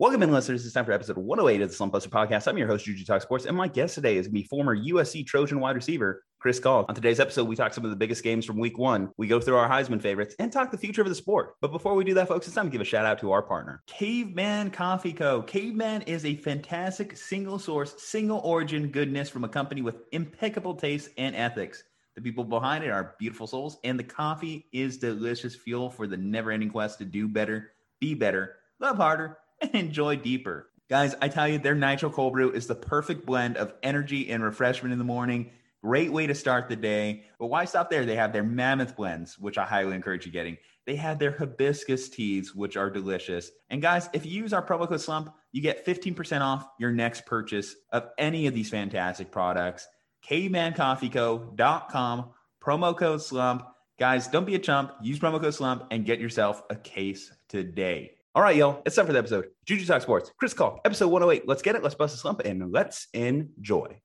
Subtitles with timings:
[0.00, 0.64] Welcome in, listeners.
[0.64, 2.48] It's time for episode 108 of the Slump Buster Podcast.
[2.48, 4.76] I'm your host, Juju Talk Sports, and my guest today is going to be former
[4.76, 6.86] USC Trojan wide receiver Chris Caulk.
[6.88, 9.12] On today's episode, we talk some of the biggest games from week one.
[9.18, 11.54] We go through our Heisman favorites and talk the future of the sport.
[11.60, 13.40] But before we do that, folks, it's time to give a shout out to our
[13.40, 15.42] partner, Caveman Coffee Co.
[15.42, 21.10] Caveman is a fantastic single source, single origin goodness from a company with impeccable taste
[21.18, 21.84] and ethics.
[22.16, 26.16] The people behind it are beautiful souls, and the coffee is delicious fuel for the
[26.16, 30.70] never ending quest to do better, be better, love harder and enjoy deeper.
[30.90, 34.42] Guys, I tell you, their Nitro Cold Brew is the perfect blend of energy and
[34.42, 35.50] refreshment in the morning.
[35.82, 37.24] Great way to start the day.
[37.38, 38.04] But why stop there?
[38.04, 40.58] They have their Mammoth blends, which I highly encourage you getting.
[40.86, 43.50] They have their hibiscus teas, which are delicious.
[43.70, 47.24] And guys, if you use our promo code SLUMP, you get 15% off your next
[47.24, 49.88] purchase of any of these fantastic products.
[50.28, 52.30] CavemanCoffeeCo.com,
[52.62, 53.62] promo code SLUMP.
[53.98, 54.92] Guys, don't be a chump.
[55.02, 58.10] Use promo code SLUMP and get yourself a case today.
[58.36, 58.82] All right, y'all.
[58.84, 59.46] It's time for the episode.
[59.64, 60.32] Juju Talk Sports.
[60.36, 61.46] Chris Caulk, episode 108.
[61.46, 61.84] Let's get it.
[61.84, 64.00] Let's bust a slump and let's enjoy.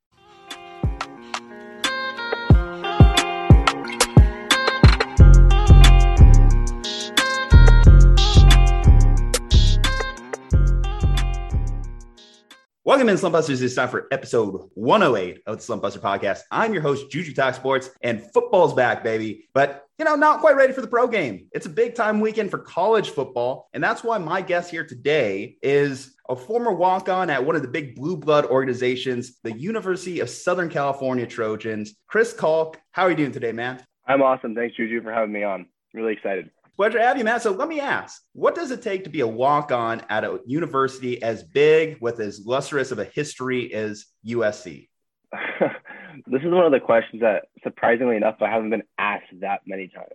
[12.90, 13.62] Welcome in, Slump Busters.
[13.62, 16.40] It's time for episode 108 of the Slump Buster podcast.
[16.50, 19.48] I'm your host, Juju Talk Sports, and football's back, baby.
[19.54, 21.50] But, you know, not quite ready for the pro game.
[21.52, 23.70] It's a big time weekend for college football.
[23.76, 27.62] And that's why my guest here today is a former walk on at one of
[27.62, 31.94] the big blue blood organizations, the University of Southern California Trojans.
[32.08, 33.86] Chris Caulk, how are you doing today, man?
[34.08, 34.56] I'm awesome.
[34.56, 35.68] Thanks, Juju, for having me on.
[35.94, 36.50] Really excited.
[36.80, 37.42] Pleasure to have you, Matt.
[37.42, 41.22] So let me ask, what does it take to be a walk-on at a university
[41.22, 44.88] as big with as lustrous of a history as USC?
[45.60, 49.90] this is one of the questions that surprisingly enough I haven't been asked that many
[49.90, 50.08] times.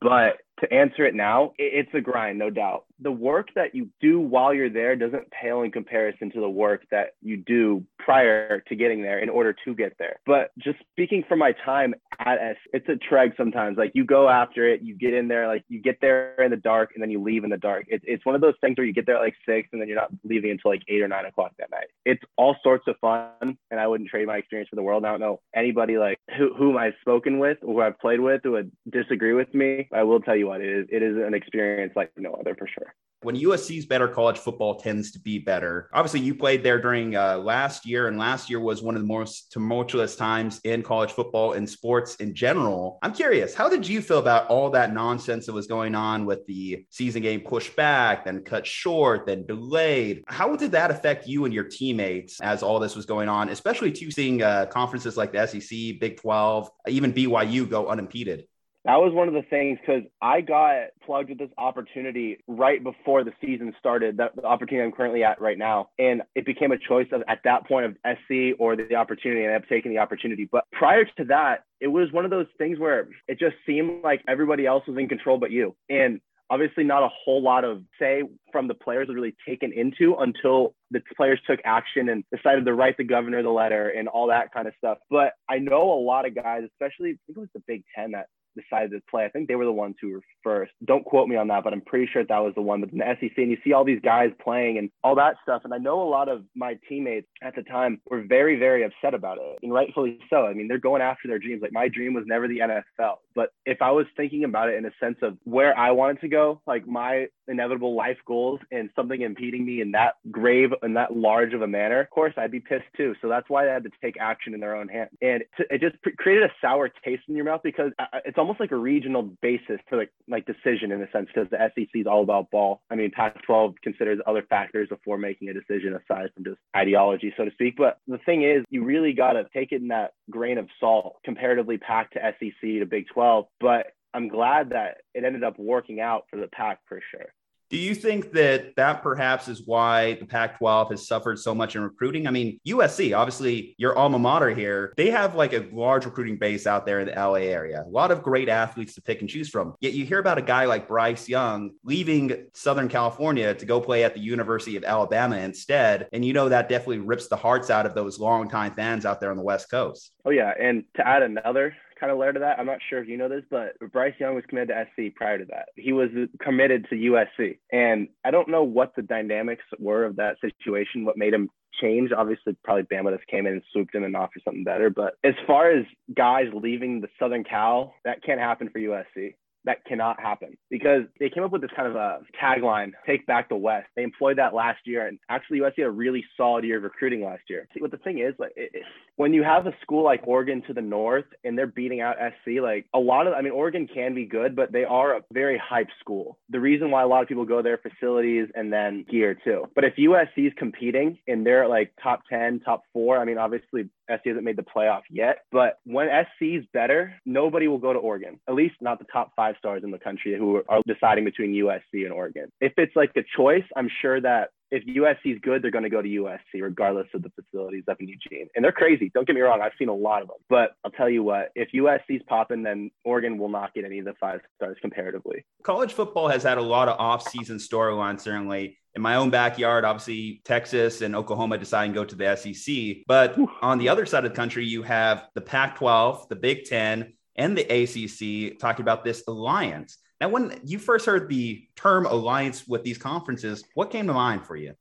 [0.00, 2.84] But to answer it now, it's a grind, no doubt.
[3.00, 6.84] The work that you do while you're there doesn't pale in comparison to the work
[6.92, 10.20] that you do prior to getting there in order to get there.
[10.24, 13.76] But just speaking from my time at S, it's a trek sometimes.
[13.76, 16.56] Like you go after it, you get in there, like you get there in the
[16.56, 17.86] dark and then you leave in the dark.
[17.88, 19.88] It's, it's one of those things where you get there at like six and then
[19.88, 21.86] you're not leaving until like eight or nine o'clock that night.
[22.04, 25.04] It's all sorts of fun and I wouldn't trade my experience for the world.
[25.04, 28.52] I don't know anybody like who, whom I've spoken with, who I've played with, who
[28.52, 29.81] would disagree with me.
[29.92, 32.66] I will tell you what, it is, it is an experience like no other for
[32.66, 35.88] sure when USC's better, college football tends to be better.
[35.92, 39.06] Obviously, you played there during uh, last year, and last year was one of the
[39.06, 42.98] most tumultuous times in college football and sports in general.
[43.02, 46.46] I'm curious, how did you feel about all that nonsense that was going on with
[46.46, 50.24] the season game pushed back, then cut short, then delayed?
[50.26, 53.92] How did that affect you and your teammates as all this was going on, especially
[53.92, 58.46] to seeing uh, conferences like the SEC, Big 12, even BYU go unimpeded?
[58.84, 63.22] That was one of the things because I got plugged with this opportunity right before
[63.22, 65.90] the season started, that the opportunity I'm currently at right now.
[65.98, 69.50] And it became a choice of at that point of SC or the, opportunity, and
[69.50, 70.48] I have taken the opportunity.
[70.50, 74.22] But prior to that, it was one of those things where it just seemed like
[74.28, 75.74] everybody else was in control but you.
[75.88, 80.14] And obviously not a whole lot of say from the players was really taken into
[80.18, 84.28] until the players took action and decided to write the governor the letter and all
[84.28, 84.98] that kind of stuff.
[85.10, 88.12] But I know a lot of guys, especially I think it was the Big Ten
[88.12, 88.26] that
[88.56, 89.24] decided to play.
[89.24, 90.72] I think they were the ones who were first.
[90.84, 92.80] Don't quote me on that, but I'm pretty sure that was the one.
[92.80, 95.62] But in the SEC, and you see all these guys playing and all that stuff.
[95.64, 99.14] And I know a lot of my teammates at the time were very, very upset
[99.14, 100.46] about it, and rightfully so.
[100.46, 101.62] I mean, they're going after their dreams.
[101.62, 104.86] Like my dream was never the NFL, but if I was thinking about it in
[104.86, 109.20] a sense of where I wanted to go, like my inevitable life goals, and something
[109.20, 112.60] impeding me in that grave and that large of a manner, of course I'd be
[112.60, 113.14] pissed too.
[113.20, 115.96] So that's why they had to take action in their own hands, and it just
[116.18, 119.78] created a sour taste in your mouth because uh, it's almost like a regional basis
[119.88, 122.82] for like like decision in a sense because the SEC is all about ball.
[122.90, 127.44] I mean, Pac-12 considers other factors before making a decision aside from just ideology, so
[127.44, 127.76] to speak.
[127.76, 131.16] But the thing is, you really got to take it in that grain of salt,
[131.24, 133.46] comparatively packed to SEC to Big 12.
[133.60, 137.32] But I'm glad that it ended up working out for the Pac for sure.
[137.72, 141.74] Do you think that that perhaps is why the Pac 12 has suffered so much
[141.74, 142.26] in recruiting?
[142.26, 146.66] I mean, USC, obviously your alma mater here, they have like a large recruiting base
[146.66, 147.82] out there in the LA area.
[147.82, 149.74] A lot of great athletes to pick and choose from.
[149.80, 154.04] Yet you hear about a guy like Bryce Young leaving Southern California to go play
[154.04, 156.08] at the University of Alabama instead.
[156.12, 159.30] And you know, that definitely rips the hearts out of those longtime fans out there
[159.30, 160.12] on the West Coast.
[160.26, 160.52] Oh, yeah.
[160.60, 162.58] And to add another kind of layer to that.
[162.58, 165.38] I'm not sure if you know this, but Bryce Young was committed to SC prior
[165.38, 165.68] to that.
[165.76, 166.08] He was
[166.40, 167.58] committed to USC.
[167.70, 171.48] And I don't know what the dynamics were of that situation, what made him
[171.80, 172.10] change.
[172.10, 174.90] Obviously, probably Bama just came in and swooped in and offered something better.
[174.90, 179.34] But as far as guys leaving the Southern Cal, that can't happen for USC.
[179.64, 183.48] that cannot happen because they came up with this kind of a tagline, take back
[183.48, 183.86] the West.
[183.94, 187.24] They employed that last year and actually USC had a really solid year of recruiting
[187.24, 187.68] last year.
[187.74, 188.72] See, what the thing is, like it,
[189.16, 192.60] when you have a school like Oregon to the north and they're beating out SC,
[192.62, 195.60] like a lot of, I mean, Oregon can be good, but they are a very
[195.62, 196.38] hype school.
[196.50, 199.66] The reason why a lot of people go there, facilities and then gear too.
[199.74, 203.84] But if USC is competing and they're like top 10, top four, I mean, obviously
[204.10, 207.98] SC hasn't made the playoff yet, but when SC is better, nobody will go to
[207.98, 211.52] Oregon, at least not the top five stars in the country who are deciding between
[211.52, 212.50] USC and Oregon.
[212.60, 215.90] If it's like a choice, I'm sure that if USC is good, they're going to
[215.90, 218.48] go to USC regardless of the facilities up in Eugene.
[218.56, 219.10] And they're crazy.
[219.14, 219.60] Don't get me wrong.
[219.60, 220.38] I've seen a lot of them.
[220.48, 224.06] But I'll tell you what, if USC's popping, then Oregon will not get any of
[224.06, 225.44] the five stars comparatively.
[225.62, 228.78] College football has had a lot of off-season storylines, certainly.
[228.94, 233.04] In my own backyard, obviously, Texas and Oklahoma deciding to go to the SEC.
[233.06, 236.64] But on the other side of the country, you have the Pac 12, the Big
[236.64, 239.98] Ten, and the ACC talking about this alliance.
[240.22, 244.46] Now, when you first heard the term alliance with these conferences, what came to mind
[244.46, 244.74] for you?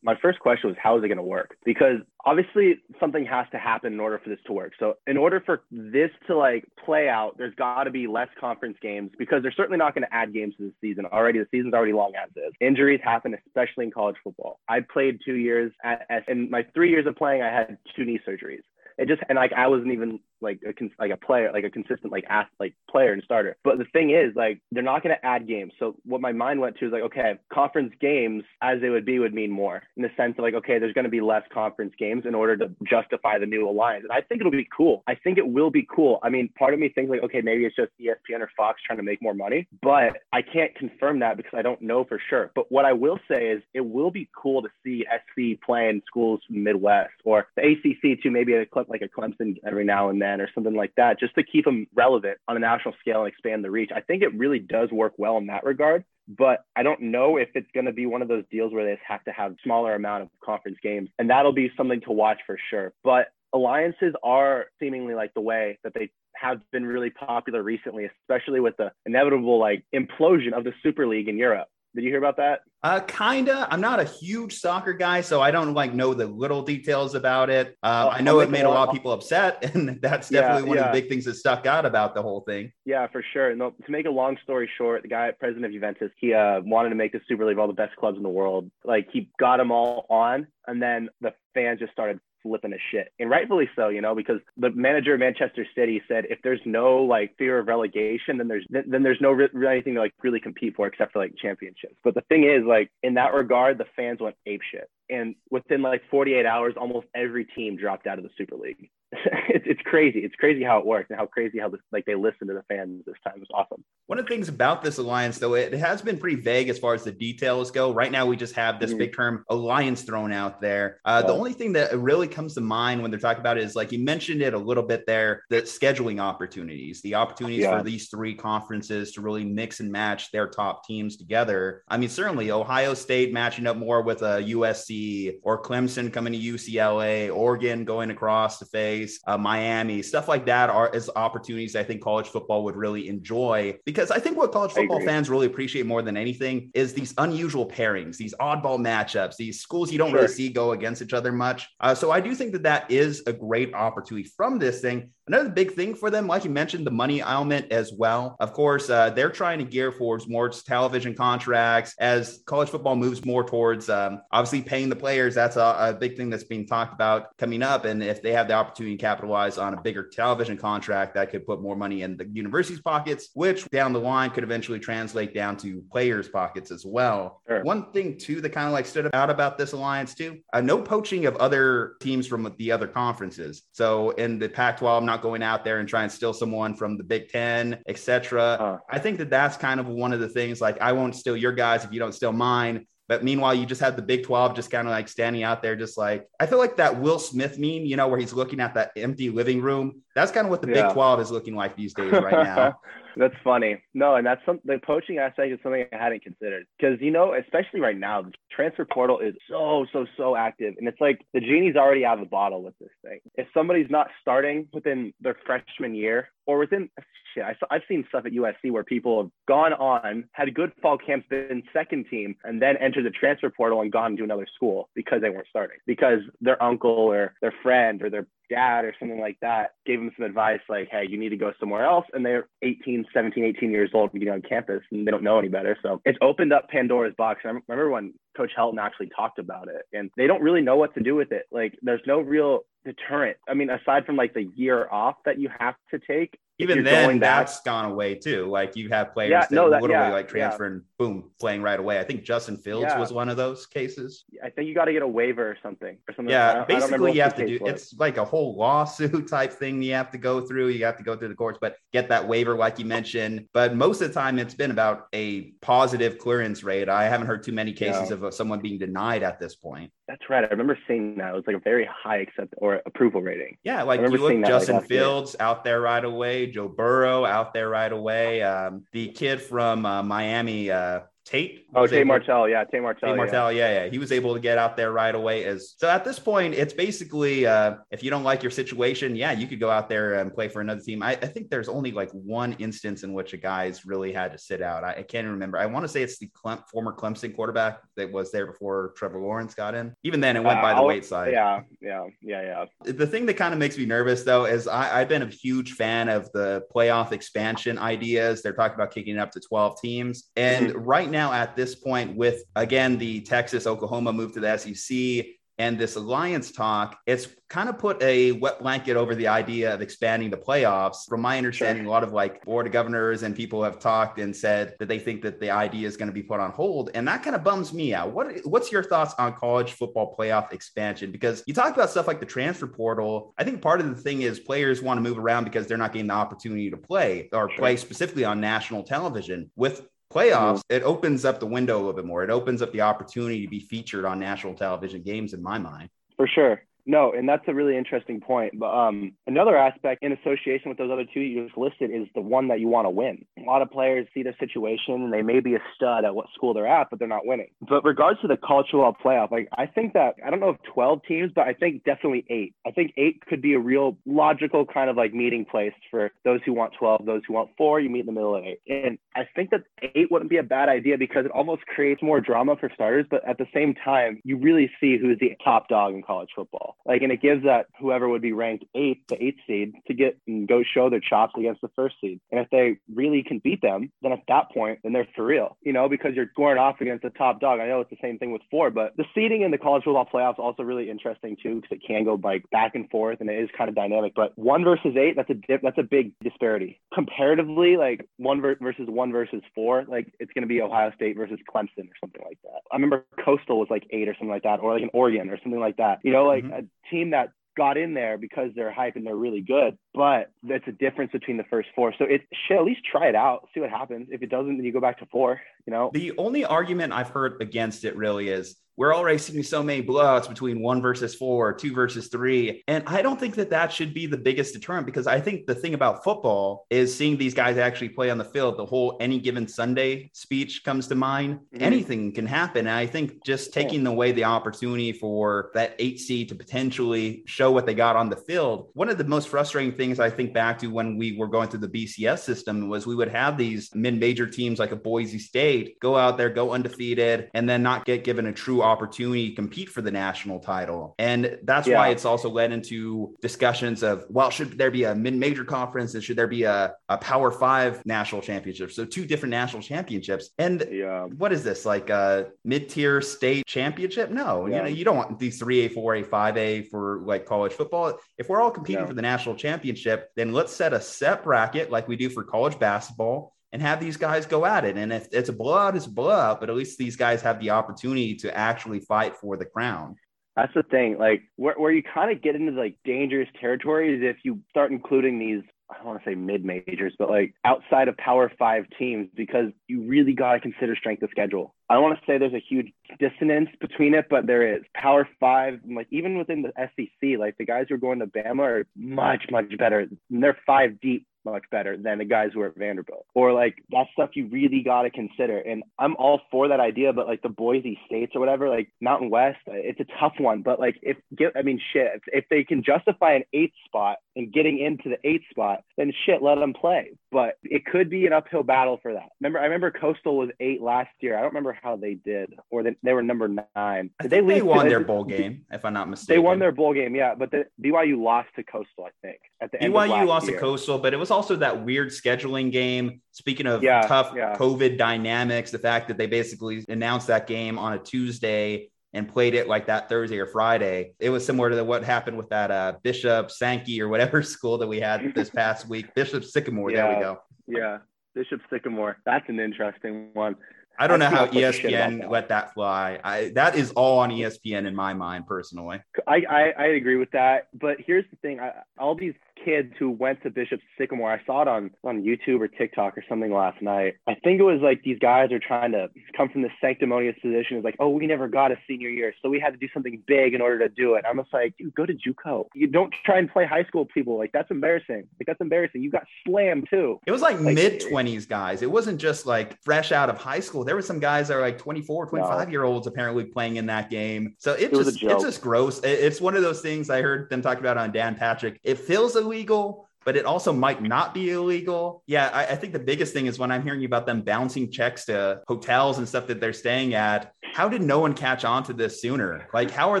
[0.02, 1.58] My first question was, how is it going to work?
[1.62, 4.72] Because obviously something has to happen in order for this to work.
[4.80, 8.78] So in order for this to like play out, there's got to be less conference
[8.80, 11.38] games because they're certainly not going to add games to the season already.
[11.38, 12.54] The season's already long as is.
[12.58, 14.58] Injuries happen, especially in college football.
[14.70, 18.20] I played two years at, in my three years of playing, I had two knee
[18.26, 18.62] surgeries.
[18.96, 22.12] It just and like I wasn't even like a like a player, like a consistent
[22.12, 23.56] like ath like player and starter.
[23.64, 25.72] But the thing is, like they're not going to add games.
[25.78, 29.18] So what my mind went to is like, okay, conference games as they would be
[29.18, 31.92] would mean more in the sense of like, okay, there's going to be less conference
[31.98, 34.04] games in order to justify the new alliance.
[34.04, 35.02] And I think it'll be cool.
[35.06, 36.18] I think it will be cool.
[36.22, 38.98] I mean, part of me thinks like, okay, maybe it's just ESPN or Fox trying
[38.98, 42.50] to make more money, but I can't confirm that because I don't know for sure.
[42.54, 46.40] But what I will say is it will be cool to see SC playing schools
[46.46, 50.27] from Midwest or the ACC too, maybe a like a Clemson every now and then
[50.40, 53.64] or something like that, just to keep them relevant on a national scale and expand
[53.64, 53.90] the reach.
[53.94, 56.04] I think it really does work well in that regard.
[56.28, 59.00] But I don't know if it's going to be one of those deals where they
[59.06, 62.58] have to have smaller amount of conference games, and that'll be something to watch for
[62.68, 62.92] sure.
[63.02, 68.60] But alliances are seemingly like the way that they have been really popular recently, especially
[68.60, 71.68] with the inevitable like implosion of the Super League in Europe.
[71.94, 72.60] Did you hear about that?
[72.82, 73.66] Uh, kinda.
[73.70, 77.50] I'm not a huge soccer guy, so I don't like know the little details about
[77.50, 77.68] it.
[77.82, 80.68] Um, oh, I know it made a lot of people upset, and that's definitely yeah,
[80.68, 80.84] one yeah.
[80.84, 82.72] of the big things that stuck out about the whole thing.
[82.84, 83.54] Yeah, for sure.
[83.56, 86.90] No, to make a long story short, the guy, president of Juventus, he uh, wanted
[86.90, 88.70] to make the Super League all the best clubs in the world.
[88.84, 93.12] Like he got them all on, and then the fans just started flipping a shit.
[93.18, 96.98] And rightfully so you know because the manager of manchester city said if there's no
[96.98, 100.74] like fear of relegation then there's then there's no re- anything to like really compete
[100.76, 101.96] for except for like championships.
[102.04, 105.82] But the thing is like in that regard the fans went ape shit and within
[105.82, 110.20] like 48 hours almost every team dropped out of the super league it's, it's crazy.
[110.20, 112.62] It's crazy how it works and how crazy how this, like they listened to the
[112.68, 113.36] fans this time.
[113.40, 113.82] It's awesome.
[114.06, 116.94] One of the things about this alliance, though, it has been pretty vague as far
[116.94, 117.92] as the details go.
[117.92, 118.98] Right now, we just have this mm-hmm.
[118.98, 121.00] big term alliance thrown out there.
[121.04, 123.74] Uh, The only thing that really comes to mind when they're talking about it is
[123.74, 127.78] like you mentioned it a little bit there, the scheduling opportunities, the opportunities yeah.
[127.78, 131.82] for these three conferences to really mix and match their top teams together.
[131.88, 134.97] I mean, certainly Ohio State matching up more with a USC
[135.42, 140.70] or Clemson coming to UCLA, Oregon going across to face uh, Miami, stuff like that
[140.70, 144.72] are as opportunities I think college football would really enjoy because I think what college
[144.72, 149.60] football fans really appreciate more than anything is these unusual pairings, these oddball matchups, these
[149.60, 150.20] schools you don't sure.
[150.20, 151.68] really see go against each other much.
[151.80, 155.10] Uh, so I do think that that is a great opportunity from this thing.
[155.26, 158.34] Another big thing for them, like you mentioned, the money element as well.
[158.40, 163.24] Of course, uh, they're trying to gear towards more television contracts as college football moves
[163.24, 165.34] more towards um, obviously paying the players.
[165.34, 167.84] That's a, a, big thing that's being talked about coming up.
[167.84, 171.46] And if they have the opportunity to capitalize on a bigger television contract, that could
[171.46, 175.56] put more money in the university's pockets, which down the line could eventually translate down
[175.58, 177.42] to players' pockets as well.
[177.48, 177.62] Sure.
[177.62, 180.80] One thing too that kind of like stood out about this alliance too, uh, no
[180.80, 183.62] poaching of other teams from the other conferences.
[183.72, 186.96] So in the Pac-12, I'm not going out there and try and steal someone from
[186.96, 188.42] the Big Ten, etc.
[188.42, 190.60] Uh, I think that that's kind of one of the things.
[190.60, 192.86] Like, I won't steal your guys if you don't steal mine.
[193.08, 195.74] But meanwhile, you just had the Big 12 just kind of like standing out there,
[195.74, 198.74] just like I feel like that Will Smith meme, you know, where he's looking at
[198.74, 200.02] that empty living room.
[200.14, 200.88] That's kind of what the yeah.
[200.88, 202.74] Big 12 is looking like these days right now.
[203.16, 203.82] that's funny.
[203.94, 207.34] No, and that's some the poaching aspect is something I hadn't considered because you know,
[207.34, 211.40] especially right now, the transfer portal is so so so active, and it's like the
[211.40, 213.20] genie's already out of the bottle with this thing.
[213.36, 216.88] If somebody's not starting within their freshman year or within
[217.34, 217.44] shit.
[217.44, 221.26] I, I've seen stuff at USC where people have gone on, had good fall camps,
[221.28, 225.20] been second team, and then entered the transfer portal and gone to another school because
[225.20, 229.36] they weren't starting because their uncle or their friend or their dad or something like
[229.42, 232.48] that gave them some advice like hey you need to go somewhere else and they're
[232.62, 236.00] 18 17 18 years old getting on campus and they don't know any better so
[236.06, 240.10] it's opened up pandora's box i remember when coach helton actually talked about it and
[240.16, 241.46] they don't really know what to do with it.
[241.50, 243.36] Like there's no real deterrent.
[243.48, 247.18] I mean aside from like the year off that you have to take even then
[247.18, 250.28] that's gone away too like you have players yeah, that no, that, literally yeah, like
[250.28, 250.72] transfer yeah.
[250.72, 254.50] and boom playing right away i think justin fields was one of those cases i
[254.50, 257.34] think you got to get a waiver or something or something yeah basically you have
[257.34, 257.72] to do was.
[257.72, 261.04] it's like a whole lawsuit type thing you have to go through you have to
[261.04, 264.14] go through the courts but get that waiver like you mentioned but most of the
[264.14, 268.24] time it's been about a positive clearance rate i haven't heard too many cases of
[268.24, 270.42] uh, someone being denied at this point that's right.
[270.42, 271.34] I remember seeing that.
[271.34, 273.58] It was like a very high accept or approval rating.
[273.62, 275.46] Yeah, like you look Justin like Fields year.
[275.46, 278.42] out there right away, Joe Burrow out there right away.
[278.42, 281.66] Um, the kid from uh, Miami, uh, Tate.
[281.74, 282.48] Oh, Tate able, Martell.
[282.48, 283.10] Yeah, Tate Martell.
[283.10, 283.52] Tate Martell.
[283.52, 283.70] Yeah.
[283.70, 283.84] yeah.
[283.84, 285.44] yeah, He was able to get out there right away.
[285.44, 289.32] As so at this point, it's basically uh, if you don't like your situation, yeah,
[289.32, 291.02] you could go out there and play for another team.
[291.02, 294.38] I, I think there's only like one instance in which a guy's really had to
[294.38, 294.84] sit out.
[294.84, 295.58] I, I can't remember.
[295.58, 299.20] I want to say it's the Clem, former Clemson quarterback that was there before Trevor
[299.20, 299.92] Lawrence got in.
[300.04, 301.32] Even then, it went uh, by the weight side.
[301.32, 302.92] Yeah, yeah, yeah, yeah.
[302.92, 305.72] The thing that kind of makes me nervous though is I, I've been a huge
[305.72, 308.40] fan of the playoff expansion ideas.
[308.40, 310.78] They're talking about kicking it up to 12 teams, and mm-hmm.
[310.78, 315.34] right now at this point point with, again, the Texas Oklahoma move to the SEC
[315.60, 319.82] and this alliance talk, it's kind of put a wet blanket over the idea of
[319.82, 321.08] expanding the playoffs.
[321.08, 321.88] From my understanding, sure.
[321.88, 325.00] a lot of like board of governors and people have talked and said that they
[325.00, 327.42] think that the idea is going to be put on hold, and that kind of
[327.42, 328.12] bums me out.
[328.12, 331.10] What what's your thoughts on college football playoff expansion?
[331.10, 333.34] Because you talk about stuff like the transfer portal.
[333.36, 335.92] I think part of the thing is players want to move around because they're not
[335.92, 337.58] getting the opportunity to play or sure.
[337.58, 339.50] play specifically on national television.
[339.56, 339.82] With
[340.12, 340.76] playoffs, mm-hmm.
[340.76, 342.22] it opens up the window a little bit more.
[342.24, 345.90] It opens up the opportunity to be featured on national television games, in my mind.
[346.16, 346.62] For sure.
[346.88, 348.58] No, and that's a really interesting point.
[348.58, 352.22] But um, another aspect in association with those other two you just listed is the
[352.22, 353.26] one that you want to win.
[353.38, 356.26] A lot of players see their situation and they may be a stud at what
[356.34, 357.48] school they're at, but they're not winning.
[357.68, 361.00] But regards to the football playoff, like I think that I don't know if 12
[361.06, 362.54] teams, but I think definitely eight.
[362.66, 366.40] I think eight could be a real logical kind of like meeting place for those
[366.46, 367.80] who want 12, those who want four.
[367.80, 369.64] You meet in the middle of eight, and I think that
[369.94, 373.04] eight wouldn't be a bad idea because it almost creates more drama for starters.
[373.10, 376.77] But at the same time, you really see who's the top dog in college football.
[376.86, 380.18] Like, and it gives that whoever would be ranked eighth, the eighth seed, to get
[380.26, 382.20] and go show their chops against the first seed.
[382.30, 385.56] And if they really can beat them, then at that point, then they're for real,
[385.62, 387.60] you know, because you're going off against the top dog.
[387.60, 390.08] I know it's the same thing with four, but the seeding in the college football
[390.12, 393.38] playoffs also really interesting too, because it can go like back and forth and it
[393.38, 394.14] is kind of dynamic.
[394.14, 397.76] But one versus eight, that's a dip, that's a big disparity comparatively.
[397.76, 401.38] Like one ver- versus one versus four, like it's going to be Ohio State versus
[401.52, 402.60] Clemson or something like that.
[402.72, 405.38] I remember Coastal was like eight or something like that, or like an Oregon or
[405.42, 405.98] something like that.
[406.02, 406.66] You know, like mm-hmm.
[406.90, 409.76] Team that got in there because they're hype and they're really good.
[409.92, 411.92] But that's a difference between the first four.
[411.98, 414.08] So it should at least try it out, see what happens.
[414.10, 415.40] If it doesn't, then you go back to four.
[415.66, 415.90] You know.
[415.92, 420.28] The only argument I've heard against it really is we're already seeing so many blowouts
[420.28, 422.62] between one versus four, two versus three.
[422.68, 425.54] And I don't think that that should be the biggest deterrent because I think the
[425.54, 428.56] thing about football is seeing these guys actually play on the field.
[428.56, 431.40] The whole any given Sunday speech comes to mind.
[431.40, 431.62] Mm-hmm.
[431.62, 432.68] Anything can happen.
[432.68, 437.50] And I think just taking away the opportunity for that eight seed to potentially show
[437.50, 438.70] what they got on the field.
[438.74, 441.66] One of the most frustrating things I think back to when we were going through
[441.66, 445.80] the BCS system was we would have these mid major teams like a Boise State
[445.80, 449.68] go out there, go undefeated, and then not get given a true opportunity to compete
[449.68, 450.94] for the national title.
[450.98, 451.78] And that's yeah.
[451.78, 456.02] why it's also led into discussions of, well, should there be a mid-major conference and
[456.02, 458.72] should there be a, a power five national championship?
[458.72, 460.30] So two different national championships.
[460.38, 461.04] And yeah.
[461.04, 461.64] what is this?
[461.64, 464.10] Like a mid-tier state championship?
[464.10, 464.56] No, yeah.
[464.56, 467.98] you know, you don't want these 3A, 4A, 5A for like college football.
[468.16, 471.88] If we're all competing for the national championship, then let's set a set bracket like
[471.88, 474.76] we do for college basketball and have these guys go at it.
[474.76, 477.50] And if it's a blowout, it's a blowout, but at least these guys have the
[477.50, 479.96] opportunity to actually fight for the crown.
[480.36, 480.98] That's the thing.
[480.98, 484.70] Like where, where you kind of get into like dangerous territory is if you start
[484.70, 488.66] including these, I don't want to say mid majors, but like outside of power five
[488.78, 491.56] teams, because you really got to consider strength of schedule.
[491.68, 494.62] I don't want to say there's a huge dissonance between it, but there is.
[494.74, 498.42] Power five, like even within the SEC, like the guys who are going to Bama
[498.42, 499.80] are much, much better.
[499.80, 503.06] And they're five deep much better than the guys who are at Vanderbilt.
[503.14, 505.38] Or like that's stuff you really got to consider.
[505.38, 509.10] And I'm all for that idea, but like the Boise States or whatever, like Mountain
[509.10, 510.42] West, it's a tough one.
[510.42, 510.96] But like if
[511.36, 514.98] I mean, shit, if, if they can justify an eighth spot and getting into the
[515.08, 516.90] eighth spot, then shit, let them play.
[517.12, 519.10] But it could be an uphill battle for that.
[519.20, 521.16] Remember, I remember Coastal was eight last year.
[521.16, 523.90] I don't remember how they did, or they, they were number nine.
[524.02, 526.14] Did they, they won their bowl game, if I'm not mistaken.
[526.14, 527.14] They won their bowl game, yeah.
[527.14, 529.74] But the BYU lost to Coastal, I think, at the end.
[529.74, 530.34] Of the day, BYU lost year.
[530.34, 533.00] to Coastal, but it was also that weird scheduling game.
[533.12, 534.36] Speaking of yeah, tough yeah.
[534.36, 539.34] COVID dynamics, the fact that they basically announced that game on a Tuesday and played
[539.34, 540.92] it like that Thursday or Friday.
[540.98, 544.58] It was similar to the, what happened with that uh, Bishop Sankey or whatever school
[544.58, 545.94] that we had this past week.
[545.94, 546.70] Bishop Sycamore.
[546.70, 547.20] Yeah, there we go.
[547.46, 547.78] Yeah,
[548.14, 548.98] Bishop Sycamore.
[549.04, 550.36] That's an interesting one.
[550.80, 552.10] I don't know how ESPN that.
[552.10, 553.00] let that fly.
[553.02, 555.82] I, that is all on ESPN in my mind, personally.
[556.06, 557.48] I, I, I agree with that.
[557.52, 559.14] But here's the thing: I, all these
[559.44, 561.12] kids who went to Bishop Sycamore.
[561.12, 563.94] I saw it on on YouTube or TikTok or something last night.
[564.06, 567.56] I think it was like these guys are trying to come from the sanctimonious position.
[567.56, 570.02] It's like, oh, we never got a senior year, so we had to do something
[570.06, 571.04] big in order to do it.
[571.08, 572.46] I'm just like, dude, go to JUCO.
[572.54, 574.18] You don't try and play high school people.
[574.18, 575.08] Like that's embarrassing.
[575.18, 575.82] Like that's embarrassing.
[575.82, 577.00] You got slammed too.
[577.06, 578.62] It was like, like mid 20s guys.
[578.62, 580.64] It wasn't just like fresh out of high school.
[580.64, 582.50] There were some guys that are like 24, 25 no.
[582.50, 584.34] year olds apparently playing in that game.
[584.38, 585.80] So it, it just it's just gross.
[585.82, 588.60] It's one of those things I heard them talk about on Dan Patrick.
[588.62, 592.02] It feels illegal but it also might not be illegal.
[592.06, 595.04] Yeah, I, I, think the biggest thing is when I'm hearing about them bouncing checks
[595.04, 597.32] to hotels and stuff that they're staying at.
[597.52, 599.46] How did no one catch on to this sooner?
[599.52, 600.00] Like, how are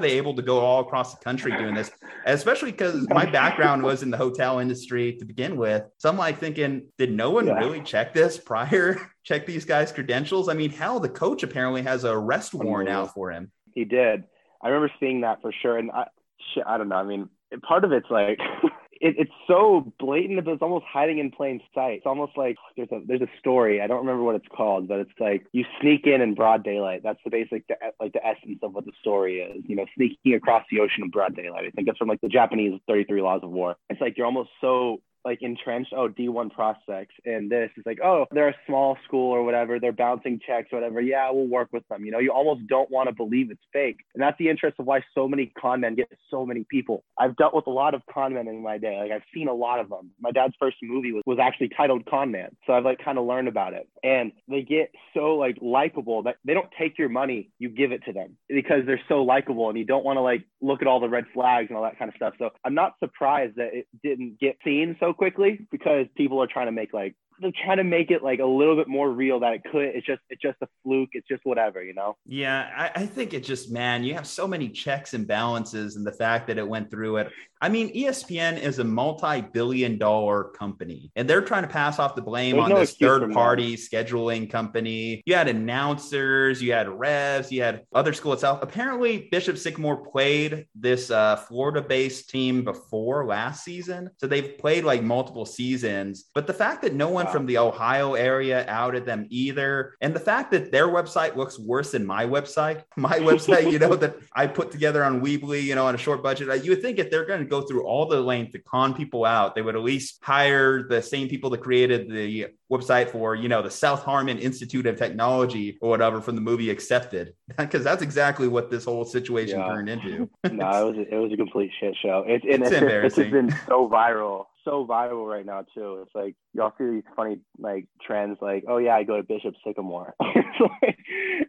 [0.00, 1.90] they able to go all across the country doing this?
[2.24, 5.84] Especially because my background was in the hotel industry to begin with.
[5.98, 7.58] So I'm like thinking, did no one yeah.
[7.58, 9.10] really check this prior?
[9.24, 10.48] check these guys' credentials?
[10.48, 12.66] I mean, hell, the coach apparently has a arrest mm-hmm.
[12.66, 13.52] warrant out for him.
[13.74, 14.24] He did.
[14.62, 15.76] I remember seeing that for sure.
[15.76, 16.06] And I,
[16.54, 16.96] shit, I don't know.
[16.96, 17.28] I mean,
[17.62, 18.38] part of it's like
[19.00, 21.98] it, it's so blatant that it's almost hiding in plain sight.
[21.98, 23.80] It's almost like there's a there's a story.
[23.80, 27.02] I don't remember what it's called, but it's like you sneak in in broad daylight.
[27.02, 27.64] That's the basic
[28.00, 29.62] like the essence of what the story is.
[29.66, 31.64] You know, sneaking across the ocean in broad daylight.
[31.66, 33.76] I think that's from like the Japanese 33 Laws of War.
[33.88, 37.14] It's like you're almost so like entrenched, oh, D1 prospects.
[37.24, 39.78] And this is like, oh, they're a small school or whatever.
[39.78, 41.00] They're bouncing checks, whatever.
[41.00, 42.04] Yeah, we'll work with them.
[42.04, 43.98] You know, you almost don't want to believe it's fake.
[44.14, 47.04] And that's the interest of why so many con men get so many people.
[47.18, 48.98] I've dealt with a lot of con men in my day.
[49.00, 50.10] Like I've seen a lot of them.
[50.20, 52.56] My dad's first movie was, was actually titled Con Man.
[52.66, 53.88] So I've like kind of learned about it.
[54.02, 58.04] And they get so like likable that they don't take your money, you give it
[58.06, 61.00] to them because they're so likable and you don't want to like look at all
[61.00, 62.34] the red flags and all that kind of stuff.
[62.38, 66.66] So I'm not surprised that it didn't get seen so quickly because people are trying
[66.66, 69.54] to make like they're trying to make it like a little bit more real that
[69.54, 69.86] it could.
[69.94, 71.10] It's just it's just a fluke.
[71.12, 72.16] It's just whatever, you know.
[72.26, 76.06] Yeah, I, I think it just man, you have so many checks and balances, and
[76.06, 77.32] the fact that it went through it.
[77.60, 82.22] I mean, ESPN is a multi-billion dollar company, and they're trying to pass off the
[82.22, 85.22] blame There's on no this third-party scheduling company.
[85.26, 88.60] You had announcers, you had revs, you had other school itself.
[88.62, 95.02] Apparently, Bishop Sycamore played this uh, Florida-based team before last season, so they've played like
[95.02, 96.30] multiple seasons.
[96.34, 99.94] But the fact that no one from the Ohio area outed them either.
[100.00, 103.94] And the fact that their website looks worse than my website, my website, you know,
[103.96, 106.98] that I put together on Weebly, you know, on a short budget, you would think
[106.98, 109.76] if they're going to go through all the length to con people out, they would
[109.76, 114.02] at least hire the same people that created the website for, you know, the South
[114.02, 118.84] Harmon Institute of Technology or whatever from the movie Accepted, because that's exactly what this
[118.84, 119.66] whole situation yeah.
[119.68, 120.28] turned into.
[120.52, 122.24] no, it was, it was a complete shit show.
[122.26, 123.24] It, it's, it's, embarrassing.
[123.24, 126.00] It's been so viral so viral right now too.
[126.02, 129.54] It's like y'all see these funny like trends, like oh yeah, I go to Bishop
[129.64, 130.14] Sycamore.
[130.20, 130.98] it's, like,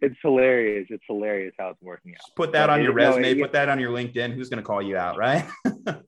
[0.02, 0.88] it's hilarious.
[0.90, 2.22] It's hilarious how it's working out.
[2.22, 3.34] Just put that but on your resume.
[3.34, 4.34] No, put that on your LinkedIn.
[4.34, 5.46] Who's going to call you out, right?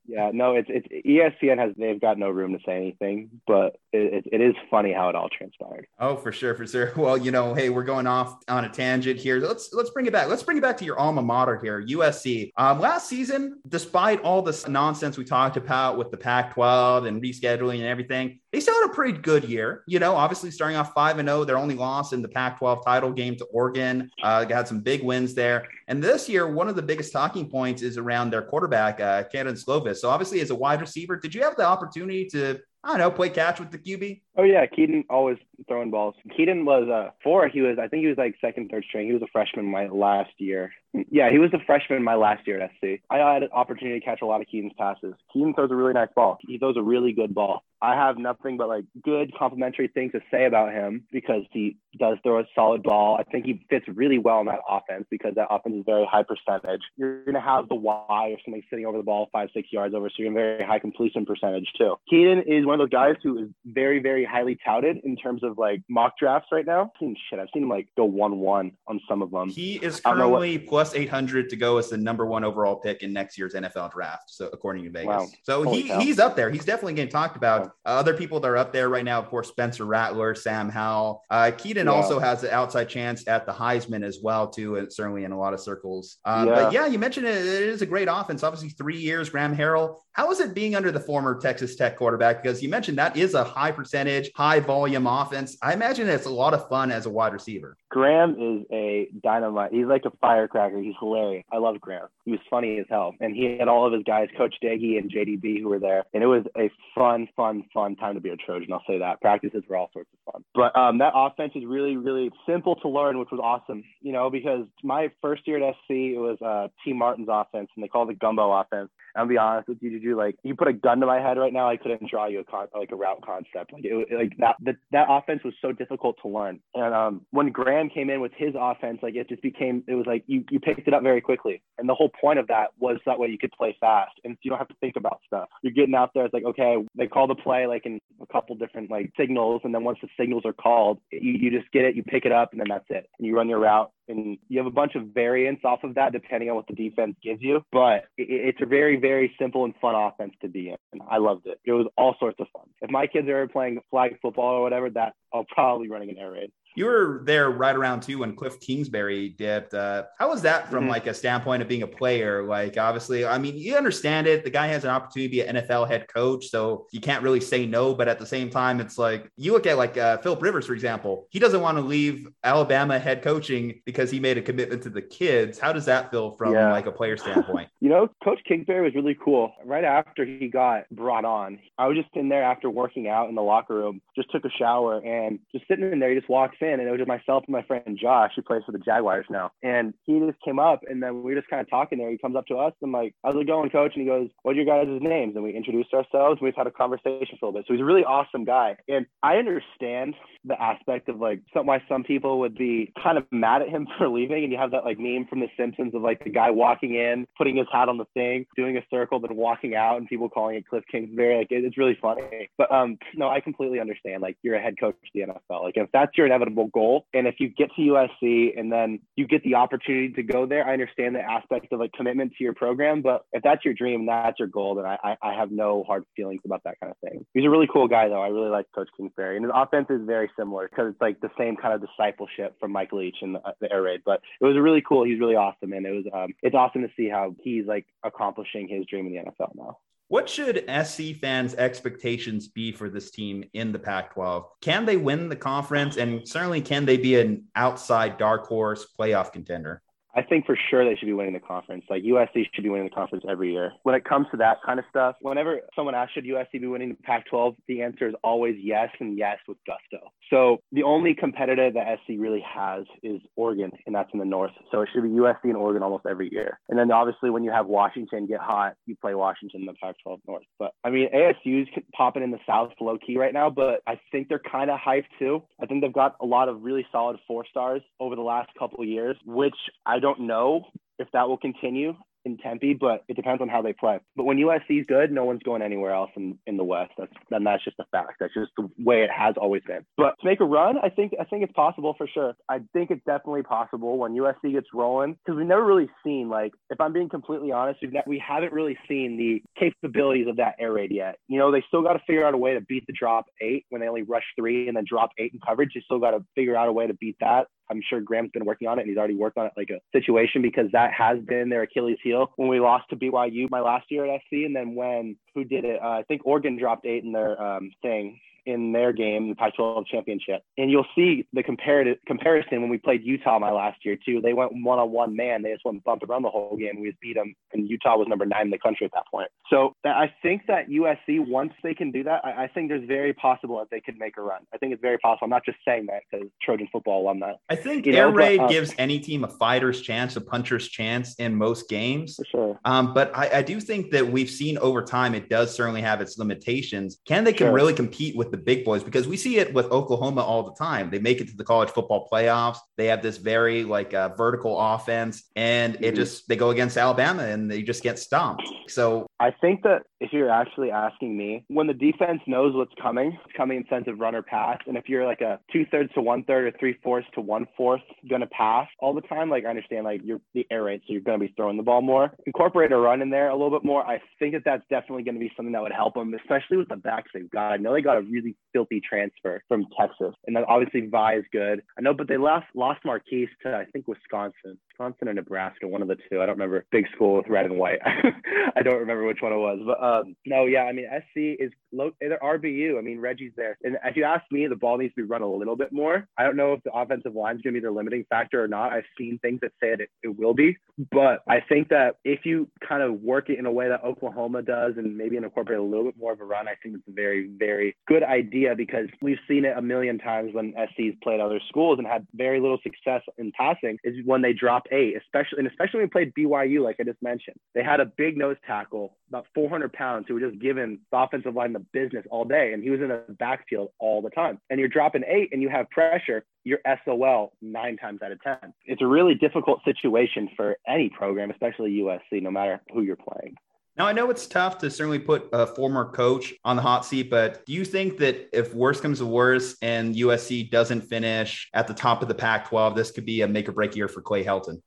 [0.08, 4.26] yeah, no, it's it's ESPN has they've got no room to say anything, but it,
[4.26, 5.88] it, it is funny how it all transpired.
[6.00, 6.94] Oh, for sure, for sure.
[6.96, 9.40] Well, you know, hey, we're going off on a tangent here.
[9.40, 10.28] Let's let's bring it back.
[10.28, 12.52] Let's bring it back to your alma mater here, USC.
[12.58, 17.76] Um, last season, despite all this nonsense we talked about with the Pac-12 and rescheduling
[17.76, 19.84] and everything, they still had a pretty good year.
[19.88, 22.84] You know, obviously starting off five and zero, oh, their only loss in the Pac-12
[22.84, 24.10] title game to Oregon.
[24.22, 25.68] Uh, got some big wins there.
[25.88, 29.56] And this year, one of the biggest talking points is around their quarterback, uh, Kedon
[29.56, 29.98] Slovis.
[29.98, 33.12] So obviously, as a wide receiver, did you have the opportunity to I don't know,
[33.12, 34.22] play catch with the QB?
[34.38, 36.16] Oh yeah, Kedon always throwing balls.
[36.36, 37.48] Kedon was uh four.
[37.48, 39.08] He was I think he was like second, third string.
[39.08, 40.72] He was a freshman my last year.
[41.10, 43.02] Yeah, he was a freshman my last year at SC.
[43.10, 45.14] I had an opportunity to catch a lot of Kedon's passes.
[45.32, 46.38] Kedon throws a really nice ball.
[46.42, 47.64] He throws a really good ball.
[47.82, 52.18] I have nothing but like good complimentary things to say about him because he does
[52.22, 53.18] throw a solid ball.
[53.20, 56.24] I think he fits really well in that offense because that offense is very high
[56.24, 56.82] percentage.
[56.96, 59.96] You're going to have the Y or something sitting over the ball five, six yards
[59.96, 61.96] over, so you're to very high completion percentage too.
[62.08, 65.58] Kedon is one of those guys who is very, very highly touted in terms of
[65.58, 66.84] like mock drafts right now.
[66.84, 67.38] I've seen shit.
[67.38, 69.50] I've seen him like go one one on some of them.
[69.50, 73.12] He is currently plus eight hundred to go as the number one overall pick in
[73.12, 74.30] next year's NFL draft.
[74.30, 75.28] So according to Vegas, wow.
[75.44, 76.00] so Holy he cow.
[76.00, 76.50] he's up there.
[76.50, 77.68] He's definitely getting talked about.
[77.86, 81.24] Uh, other people that are up there right now, of course, Spencer Rattler, Sam Howell.
[81.30, 81.92] Uh, Kedon yeah.
[81.92, 85.38] also has an outside chance at the Heisman as well, too, and certainly in a
[85.38, 86.18] lot of circles.
[86.24, 86.56] Uh, yeah.
[86.56, 88.44] But yeah, you mentioned it, it is a great offense.
[88.44, 89.98] Obviously, three years, Graham Harrell.
[90.14, 92.44] How is it being under the former Texas Tech quarterback?
[92.44, 95.58] Because you mentioned that is a high percentage, high volume offense.
[95.62, 97.78] I imagine it's a lot of fun as a wide receiver.
[97.90, 99.72] Graham is a dynamite.
[99.72, 100.82] He's like a firecracker.
[100.82, 101.46] He's hilarious.
[101.52, 102.08] I love Graham.
[102.26, 103.16] He was funny as hell.
[103.22, 106.04] And he had all of his guys, Coach Doege and JDB, who were there.
[106.14, 108.74] And it was a fun, fun, fun time to be a Trojan.
[108.74, 109.22] I'll say that.
[109.22, 110.44] Practices were all sorts of fun.
[110.54, 114.30] But um, that offense is really, really simple to learn, which was awesome, you know,
[114.30, 118.10] because my first year at SC, it was uh, Tee Martin's offense, and they called
[118.10, 118.90] it gumbo offense.
[119.16, 120.18] I'll be honest with you, Juju.
[120.18, 122.44] Like, you put a gun to my head right now, I couldn't draw you a
[122.44, 123.74] con- like a route concept.
[123.74, 126.60] Like, it, like that, that that offense was so difficult to learn.
[126.74, 130.06] And um, when Graham came in with his offense, like it just became, it was
[130.06, 131.62] like you you picked it up very quickly.
[131.78, 134.50] And the whole point of that was that way you could play fast, and you
[134.50, 135.50] don't have to think about stuff.
[135.62, 136.26] You're getting out there.
[136.26, 139.74] It's like okay, they call the play like in a couple different like signals, and
[139.74, 142.52] then once the signals are called, you you just get it, you pick it up,
[142.52, 143.10] and then that's it.
[143.18, 146.12] And you run your route and you have a bunch of variants off of that
[146.12, 147.66] depending on what the defense gives you.
[147.72, 151.02] But it's a very, very simple and fun offense to be in.
[151.10, 151.60] I loved it.
[151.66, 152.66] It was all sorts of fun.
[152.82, 156.32] If my kids are playing flag football or whatever, that I'll probably running an air
[156.32, 156.52] raid.
[156.76, 159.74] You were there right around too when Cliff Kingsbury dipped.
[159.74, 160.92] Uh, how was that from mm-hmm.
[160.92, 162.44] like a standpoint of being a player?
[162.44, 164.44] Like, obviously, I mean, you understand it.
[164.44, 167.42] The guy has an opportunity to be an NFL head coach, so you can't really
[167.42, 167.94] say no.
[167.94, 170.74] But at the same time, it's like you look at like uh, Philip Rivers, for
[170.74, 171.28] example.
[171.30, 175.02] He doesn't want to leave Alabama head coaching because he made a commitment to the
[175.02, 175.60] kids.
[175.60, 176.72] How does that feel from yeah.
[176.72, 177.70] like a player standpoint?
[177.80, 179.54] you know, Coach Kingsbury was really cool.
[179.66, 183.36] Right after he got brought on, I was just in there after working out in
[183.36, 186.10] the locker room, just took a shower and just sitting in there.
[186.10, 188.64] He just walks in, and it was just myself and my friend Josh, who plays
[188.66, 189.52] for the Jaguars now.
[189.64, 192.10] And he just came up, and then we were just kind of talking there.
[192.10, 194.54] He comes up to us and like, "How's it going, Coach?" And he goes, "What
[194.54, 196.40] are your guys' names?" And we introduced ourselves.
[196.40, 197.66] And we've had a conversation for a little bit.
[197.68, 201.84] So he's a really awesome guy, and I understand the aspect of like some, why
[201.88, 204.44] some people would be kind of mad at him for leaving.
[204.44, 207.28] And you have that like meme from The Simpsons of like the guy walking in,
[207.38, 210.56] putting his hat on the thing, doing a circle, then walking out, and people calling
[210.56, 211.38] it Cliff Kingsbury.
[211.38, 212.50] Like it, it's really funny.
[212.58, 214.22] But um, no, I completely understand.
[214.22, 215.64] Like you're a head coach of the NFL.
[215.64, 219.28] Like if that's your inevitable goal, and if you get to USC and then you
[219.28, 222.54] get the opportunity to go there, I understand the aspect of like commitment to your
[222.54, 223.02] program.
[223.02, 226.42] But if that's your dream, that's your goal, then I, I have no hard feelings
[226.46, 227.26] about that kind of thing.
[227.34, 228.22] He's a really cool guy, though.
[228.22, 231.32] I really like Coach Kingsbury, and his offense is very similar because it's like the
[231.38, 234.02] same kind of discipleship from Mike Leach and the, the, air raid.
[234.06, 235.04] But it was really cool.
[235.04, 238.68] He's really awesome, and it was um, it's awesome to see how he's like accomplishing
[238.68, 239.78] his dream in the NFL now.
[240.12, 244.46] What should SC fans' expectations be for this team in the Pac 12?
[244.60, 245.96] Can they win the conference?
[245.96, 249.82] And certainly, can they be an outside dark horse playoff contender?
[250.16, 251.86] I think for sure they should be winning the conference.
[251.90, 253.74] Like USC should be winning the conference every year.
[253.84, 256.90] When it comes to that kind of stuff, whenever someone asks should USC be winning
[256.90, 260.12] the Pac-12, the answer is always yes and yes with gusto.
[260.30, 264.52] So the only competitor that SC really has is Oregon, and that's in the north.
[264.72, 266.60] So it should be USC and Oregon almost every year.
[266.70, 270.20] And then obviously when you have Washington get hot, you play Washington in the Pac-12
[270.28, 270.44] North.
[270.60, 274.28] But I mean ASU's popping in the South low key right now, but I think
[274.28, 275.44] they're kind of hyped too.
[275.62, 278.84] I think they've got a lot of really solid four stars over the last couple
[278.86, 280.66] years, which I don't know
[281.00, 284.00] if that will continue in Tempe, but it depends on how they play.
[284.16, 286.92] But when USC is good, no one's going anywhere else in, in the West.
[286.98, 288.14] That's and that's just a fact.
[288.20, 289.86] That's just the way it has always been.
[289.98, 292.34] But to make a run, I think I think it's possible for sure.
[292.50, 296.54] I think it's definitely possible when USC gets rolling because we've never really seen like
[296.70, 300.56] if I'm being completely honest, we've ne- we haven't really seen the capabilities of that
[300.60, 301.16] air raid yet.
[301.28, 303.66] You know, they still got to figure out a way to beat the drop eight
[303.70, 305.72] when they only rush three and then drop eight in coverage.
[305.74, 307.48] They still got to figure out a way to beat that.
[307.70, 309.80] I'm sure Graham's been working on it and he's already worked on it like a
[309.98, 313.86] situation because that has been their Achilles heel when we lost to BYU my last
[313.90, 314.46] year at SC.
[314.46, 315.82] And then when who did it?
[315.82, 319.86] Uh, I think Oregon dropped eight in their um, thing in their game, the Pac-12
[319.88, 320.42] championship.
[320.58, 324.22] And you'll see the comparative comparison when we played Utah my last year too.
[324.22, 325.42] They went one-on-one man.
[325.42, 326.82] They just went bumped around the whole game.
[326.82, 329.30] We just beat them, and Utah was number nine in the country at that point.
[329.50, 333.14] So I think that USC, once they can do that, I, I think there's very
[333.14, 334.42] possible that they could make a run.
[334.54, 335.26] I think it's very possible.
[335.26, 337.34] I'm not just saying that because Trojan football alumni.
[337.50, 340.22] I think you air know, raid but, um, gives any team a fighter's chance, a
[340.22, 342.16] puncher's chance in most games.
[342.16, 342.60] For sure.
[342.66, 346.02] Um, but I, I, do think that we've seen over time it does certainly have
[346.02, 347.00] its limitations.
[347.08, 349.72] Can they can really compete with with the big boys because we see it with
[349.72, 350.90] Oklahoma all the time.
[350.90, 352.58] They make it to the college football playoffs.
[352.78, 355.96] They have this very like uh, vertical offense, and it mm-hmm.
[355.96, 358.44] just they go against Alabama and they just get stomped.
[358.68, 363.20] So I think that if you're actually asking me, when the defense knows what's coming,
[363.38, 366.02] coming in sense of run or pass, and if you're like a two thirds to
[366.02, 369.50] one third or three fourths to one fourth gonna pass all the time, like I
[369.50, 372.12] understand like you're the air raid, so you're gonna be throwing the ball more.
[372.26, 373.86] Incorporate a run in there a little bit more.
[373.86, 376.78] I think that that's definitely gonna be something that would help them, especially with the
[376.78, 377.52] backs they've got.
[377.52, 381.26] I know they got a really filthy transfer from Texas, and then obviously Vi is
[381.32, 381.62] good.
[381.78, 384.58] I know, but they lost lost Markese to I think Wisconsin.
[384.82, 386.22] Wisconsin or Nebraska, one of the two.
[386.22, 386.66] I don't remember.
[386.72, 387.80] Big school with red and white.
[388.56, 389.60] I don't remember which one it was.
[389.66, 392.78] But um, no, yeah, I mean, SC is low, RBU.
[392.78, 393.58] I mean, Reggie's there.
[393.64, 396.08] And if you ask me, the ball needs to be run a little bit more.
[396.18, 398.48] I don't know if the offensive line is going to be the limiting factor or
[398.48, 398.72] not.
[398.72, 400.58] I've seen things that say it, it will be.
[400.92, 404.42] But I think that if you kind of work it in a way that Oklahoma
[404.42, 406.92] does and maybe incorporate a little bit more of a run, I think it's a
[406.92, 411.40] very, very good idea because we've seen it a million times when SC's played other
[411.48, 415.48] schools and had very little success in passing is when they drop eight, especially and
[415.48, 417.38] especially when we played BYU, like I just mentioned.
[417.54, 421.36] They had a big nose tackle, about 400 pounds, who was just giving the offensive
[421.36, 424.40] line the business all day, and he was in the backfield all the time.
[424.50, 426.24] And you're dropping eight, and you have pressure.
[426.44, 428.54] You're SOL nine times out of ten.
[428.66, 433.36] It's a really difficult situation for any program, especially USC, no matter who you're playing.
[433.82, 437.10] Now, I know it's tough to certainly put a former coach on the hot seat,
[437.10, 441.66] but do you think that if worse comes to worse and USC doesn't finish at
[441.66, 444.00] the top of the Pac 12, this could be a make or break year for
[444.04, 444.62] Clay Helton?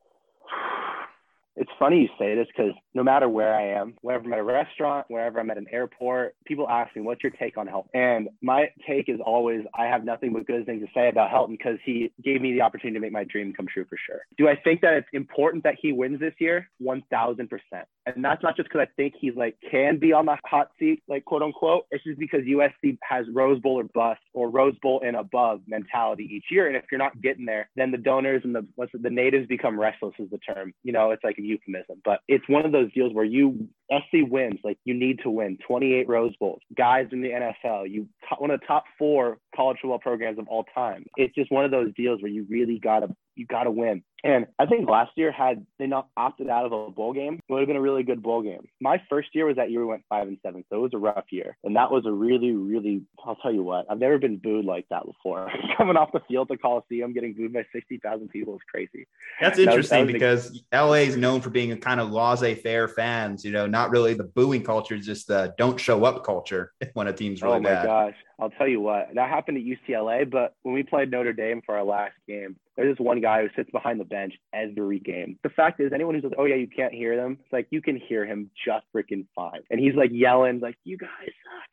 [1.54, 4.42] It's funny you say this because no matter where I am, wherever I'm at a
[4.42, 7.86] restaurant, wherever I'm at an airport, people ask me, what's your take on Helton?
[7.94, 11.50] And my take is always, I have nothing but good things to say about Helton
[11.50, 14.22] because he gave me the opportunity to make my dream come true for sure.
[14.36, 16.68] Do I think that it's important that he wins this year?
[16.82, 17.60] 1000%.
[18.06, 21.02] And that's not just because I think he's like can be on the hot seat,
[21.08, 21.86] like quote unquote.
[21.90, 26.28] It's just because USC has Rose Bowl or bust or Rose Bowl and above mentality
[26.30, 26.66] each year.
[26.66, 29.46] And if you're not getting there, then the donors and the what's it, the natives
[29.46, 30.74] become restless is the term.
[30.82, 34.28] You know, it's like a euphemism, but it's one of those deals where you SC
[34.28, 36.60] wins, like you need to win 28 Rose Bowls.
[36.76, 40.64] Guys in the NFL, you one of the top four college football programs of all
[40.74, 41.06] time.
[41.16, 44.02] It's just one of those deals where you really gotta you gotta win.
[44.24, 47.52] And I think last year, had they not opted out of a bowl game, it
[47.52, 48.66] would have been a really good bowl game.
[48.80, 50.98] My first year was that year we went five and seven, so it was a
[50.98, 51.58] rough year.
[51.62, 54.86] And that was a really, really, I'll tell you what, I've never been booed like
[54.88, 55.52] that before.
[55.76, 59.06] Coming off the field to Coliseum, getting booed by 60,000 people is crazy.
[59.42, 62.54] That's interesting that was, that because LA is known for being a kind of laissez
[62.54, 66.72] faire fans, you know, not really the booing culture, just the don't show up culture
[66.94, 67.84] when a team's oh really bad.
[67.84, 68.12] Oh my bad.
[68.14, 68.16] gosh.
[68.38, 71.76] I'll tell you what, that happened at UCLA, but when we played Notre Dame for
[71.76, 75.38] our last game, there's this one guy who sits behind the bench every game.
[75.44, 77.80] The fact is, anyone who's like, "Oh yeah, you can't hear them," it's like you
[77.80, 79.60] can hear him just freaking fine.
[79.70, 81.08] And he's like yelling, like, "You guys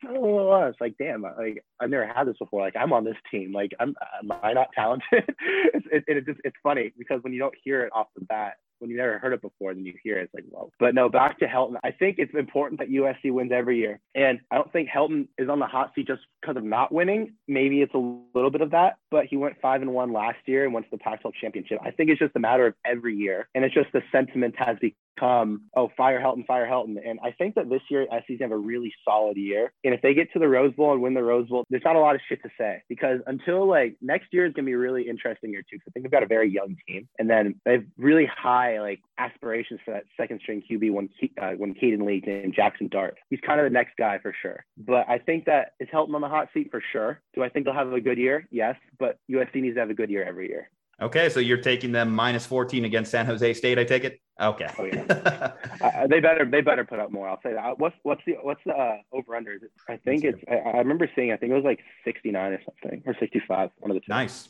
[0.00, 2.60] suck!" It's like, damn, like I've never had this before.
[2.60, 3.52] Like I'm on this team.
[3.52, 5.04] Like I'm, am I not talented?
[5.74, 8.54] it's, it, it just, it's funny because when you don't hear it off the bat,
[8.82, 10.70] when you never heard it before, then you hear it, it's like, whoa.
[10.80, 11.76] But no, back to Helton.
[11.84, 14.00] I think it's important that USC wins every year.
[14.14, 17.34] And I don't think Helton is on the hot seat just because of not winning.
[17.46, 20.64] Maybe it's a little bit of that, but he went five and one last year
[20.64, 21.78] and went to the Pac 12 championship.
[21.82, 23.48] I think it's just a matter of every year.
[23.54, 26.96] And it's just the sentiment has become, oh, fire Helton, fire Helton.
[27.04, 29.72] And I think that this year, SC's have a really solid year.
[29.84, 31.96] And if they get to the Rose Bowl and win the Rose Bowl, there's not
[31.96, 34.74] a lot of shit to say because until like next year is going to be
[34.74, 35.76] really interesting year too.
[35.76, 37.08] Because I think they've got a very young team.
[37.18, 41.08] And then they've really high like aspirations for that second string QB when
[41.40, 43.18] uh, when Caden Lee named Jackson Dart.
[43.30, 44.64] He's kind of the next guy for sure.
[44.76, 47.20] But I think that it's Helton on the hot seat for sure.
[47.34, 48.46] Do I think they'll have a good year?
[48.50, 50.68] Yes, but USC needs to have a good year every year.
[51.00, 53.78] Okay, so you're taking them minus 14 against San Jose State.
[53.78, 54.20] I take it.
[54.40, 54.68] Okay.
[54.78, 55.52] Oh, yeah.
[55.80, 57.28] uh, they better they better put up more.
[57.28, 57.78] I'll say that.
[57.78, 59.58] What's what's the what's the uh, over under?
[59.88, 60.38] I think it's.
[60.50, 61.32] I, I, remember seeing.
[61.32, 63.70] I think it was like 69 or something or 65.
[63.78, 64.06] One of the two.
[64.08, 64.48] Nice.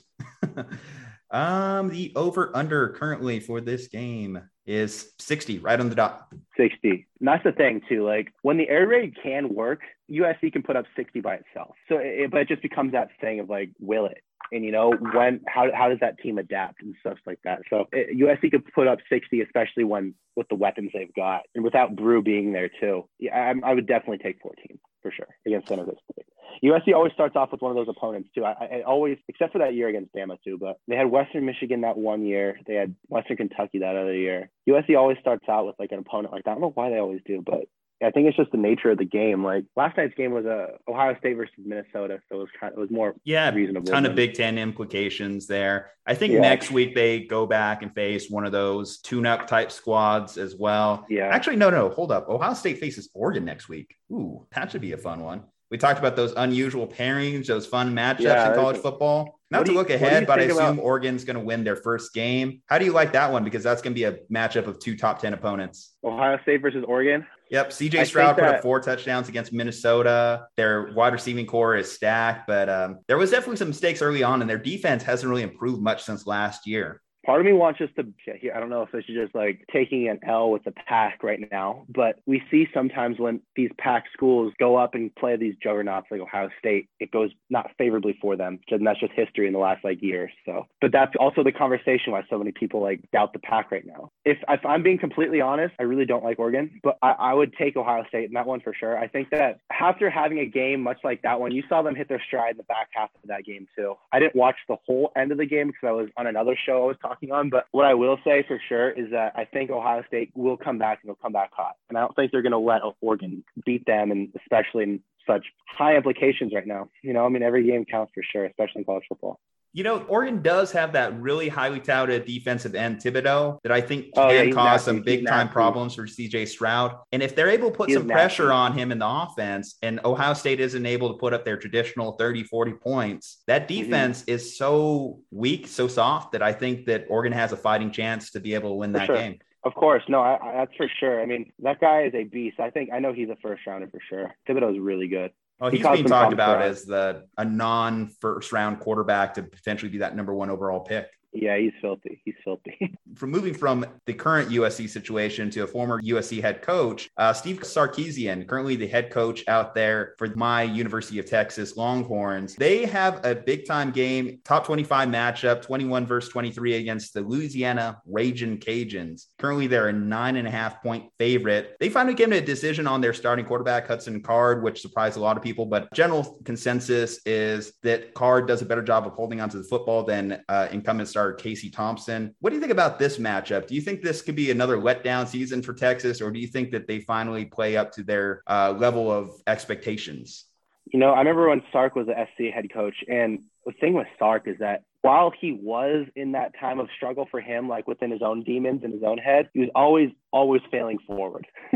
[1.31, 6.29] um, the over under currently for this game is 60, right on the dot.
[6.57, 6.91] 60.
[6.91, 8.07] And that's the thing too.
[8.07, 11.75] Like when the air raid can work, USC can put up 60 by itself.
[11.89, 14.23] So, it, but it just becomes that thing of like, will it?
[14.51, 17.61] And you know when how how does that team adapt and stuff like that?
[17.71, 21.65] So it, USC could put up 60, especially when with the weapons they've got and
[21.65, 23.09] without Bru being there too.
[23.19, 26.27] Yeah, I, I would definitely take 14 for sure against San Jose State.
[26.63, 28.45] USC always starts off with one of those opponents too.
[28.45, 31.81] I, I, always, except for that year against Bama too, but they had Western Michigan
[31.81, 32.59] that one year.
[32.67, 34.51] They had Western Kentucky that other year.
[34.69, 36.51] USC always starts out with like an opponent like that.
[36.51, 37.65] I don't know why they always do, but
[38.03, 39.45] I think it's just the nature of the game.
[39.45, 40.51] Like last night's game was a
[40.89, 43.91] uh, Ohio State versus Minnesota, so it was kind of, it was more yeah reasonable.
[43.91, 45.91] Ton of Big Ten implications there.
[46.07, 46.41] I think yeah.
[46.41, 51.07] next week they go back and face one of those tune-up type squads as well.
[51.09, 51.29] Yeah.
[51.29, 52.29] Actually, no, no, hold up.
[52.29, 53.95] Ohio State faces Oregon next week.
[54.11, 55.45] Ooh, that should be a fun one.
[55.73, 59.41] We talked about those unusual pairings, those fun matchups yeah, in college football.
[59.51, 60.85] Not to you, look ahead, but I assume about...
[60.85, 62.61] Oregon's going to win their first game.
[62.67, 63.43] How do you like that one?
[63.43, 65.95] Because that's going to be a matchup of two top 10 opponents.
[66.05, 67.27] Ohio State versus Oregon.
[67.53, 67.71] Yep.
[67.71, 70.47] CJ Stroud put up four touchdowns against Minnesota.
[70.57, 74.41] Their wide receiving core is stacked, but um, there was definitely some mistakes early on,
[74.41, 77.89] and their defense hasn't really improved much since last year part of me wants us
[77.97, 78.07] to
[78.41, 78.53] here.
[78.55, 81.41] I don't know if this is just like taking an L with the Pac right
[81.51, 86.07] now, but we see sometimes when these Pac schools go up and play these juggernauts
[86.11, 88.59] like Ohio State, it goes not favorably for them.
[88.71, 90.31] And that's just history in the last like year.
[90.45, 93.87] So, but that's also the conversation why so many people like doubt the Pac right
[93.87, 94.11] now.
[94.25, 97.55] If, if I'm being completely honest, I really don't like Oregon, but I, I would
[97.55, 98.99] take Ohio State in that one for sure.
[98.99, 102.09] I think that after having a game much like that one, you saw them hit
[102.09, 103.95] their stride in the back half of that game too.
[104.13, 106.83] I didn't watch the whole end of the game because I was on another show
[106.83, 107.51] I was talking on.
[107.51, 110.79] But what I will say for sure is that I think Ohio State will come
[110.79, 111.77] back and they'll come back hot.
[111.89, 115.47] And I don't think they're going to let Oregon beat them, and especially in such
[115.67, 116.89] high implications right now.
[117.03, 119.39] You know, I mean, every game counts for sure, especially in college football.
[119.73, 124.13] You know, Oregon does have that really highly touted defensive end Thibodeaux that I think
[124.15, 126.95] can oh, yeah, cause some big time problems for CJ Stroud.
[127.13, 130.35] And if they're able to put some pressure on him in the offense and Ohio
[130.35, 133.83] State isn't able to put up their traditional 30, 40 points, that mm-hmm.
[133.83, 134.33] defense mm-hmm.
[134.33, 138.41] is so weak, so soft that I think that Oregon has a fighting chance to
[138.41, 139.17] be able to win for that sure.
[139.17, 139.39] game.
[139.65, 141.23] Of course, no, I, I, that's for sure.
[141.23, 142.59] I mean, that guy is a beast.
[142.59, 144.35] I think I know he's a first rounder for sure.
[144.49, 145.31] Thibodeaux is really good.
[145.63, 149.99] Oh, he's being talked about as the a non first round quarterback to potentially be
[149.99, 151.07] that number one overall pick.
[151.33, 152.21] Yeah, he's filthy.
[152.25, 152.95] He's filthy.
[153.15, 157.61] from moving from the current USC situation to a former USC head coach, uh, Steve
[157.61, 162.55] Sarkisian, currently the head coach out there for my University of Texas Longhorns.
[162.57, 167.99] They have a big time game, top 25 matchup, 21 versus 23 against the Louisiana
[168.11, 169.27] Ragin Cajuns.
[169.39, 171.77] Currently, they're a nine and a half point favorite.
[171.81, 175.21] They finally came to a decision on their starting quarterback, Hudson Card, which surprised a
[175.21, 175.65] lot of people.
[175.65, 180.05] But general consensus is that Card does a better job of holding onto the football
[180.05, 182.35] than uh, incumbent starter Casey Thompson.
[182.41, 183.67] What do you think about this matchup?
[183.67, 186.71] Do you think this could be another letdown season for Texas, or do you think
[186.73, 190.47] that they finally play up to their uh, level of expectations?
[190.93, 194.09] You know, I remember when Sark was the SC head coach, and the thing with
[194.19, 198.11] Sark is that while he was in that time of struggle for him, like within
[198.11, 201.47] his own demons in his own head, he was always, always failing forward.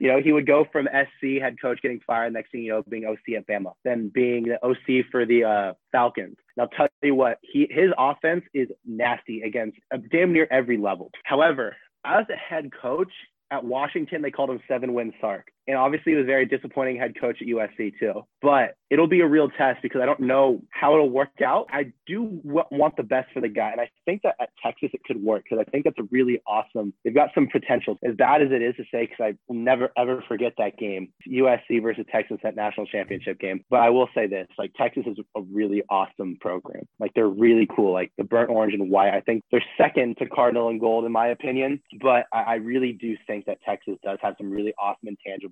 [0.00, 2.84] you know, he would go from SC head coach getting fired, next thing you know,
[2.88, 6.36] being OC at Bama, then being the OC for the uh, Falcons.
[6.58, 10.76] And I'll tell you what, he his offense is nasty against uh, damn near every
[10.76, 11.10] level.
[11.24, 13.12] However, as a head coach,
[13.50, 15.46] at Washington, they called him seven win Sark.
[15.68, 18.24] And obviously, it was very disappointing head coach at USC, too.
[18.40, 21.66] But it'll be a real test because I don't know how it'll work out.
[21.70, 23.70] I do w- want the best for the guy.
[23.72, 26.40] And I think that at Texas, it could work because I think that's a really
[26.46, 26.94] awesome.
[27.04, 27.98] They've got some potential.
[28.02, 31.12] As bad as it is to say, because I will never, ever forget that game
[31.28, 33.62] USC versus Texas at national championship game.
[33.68, 36.84] But I will say this like, Texas is a really awesome program.
[36.98, 37.92] Like, they're really cool.
[37.92, 41.12] Like, the burnt orange and white, I think they're second to Cardinal and gold, in
[41.12, 41.82] my opinion.
[42.00, 45.08] But I, I really do think that Texas does have some really awesome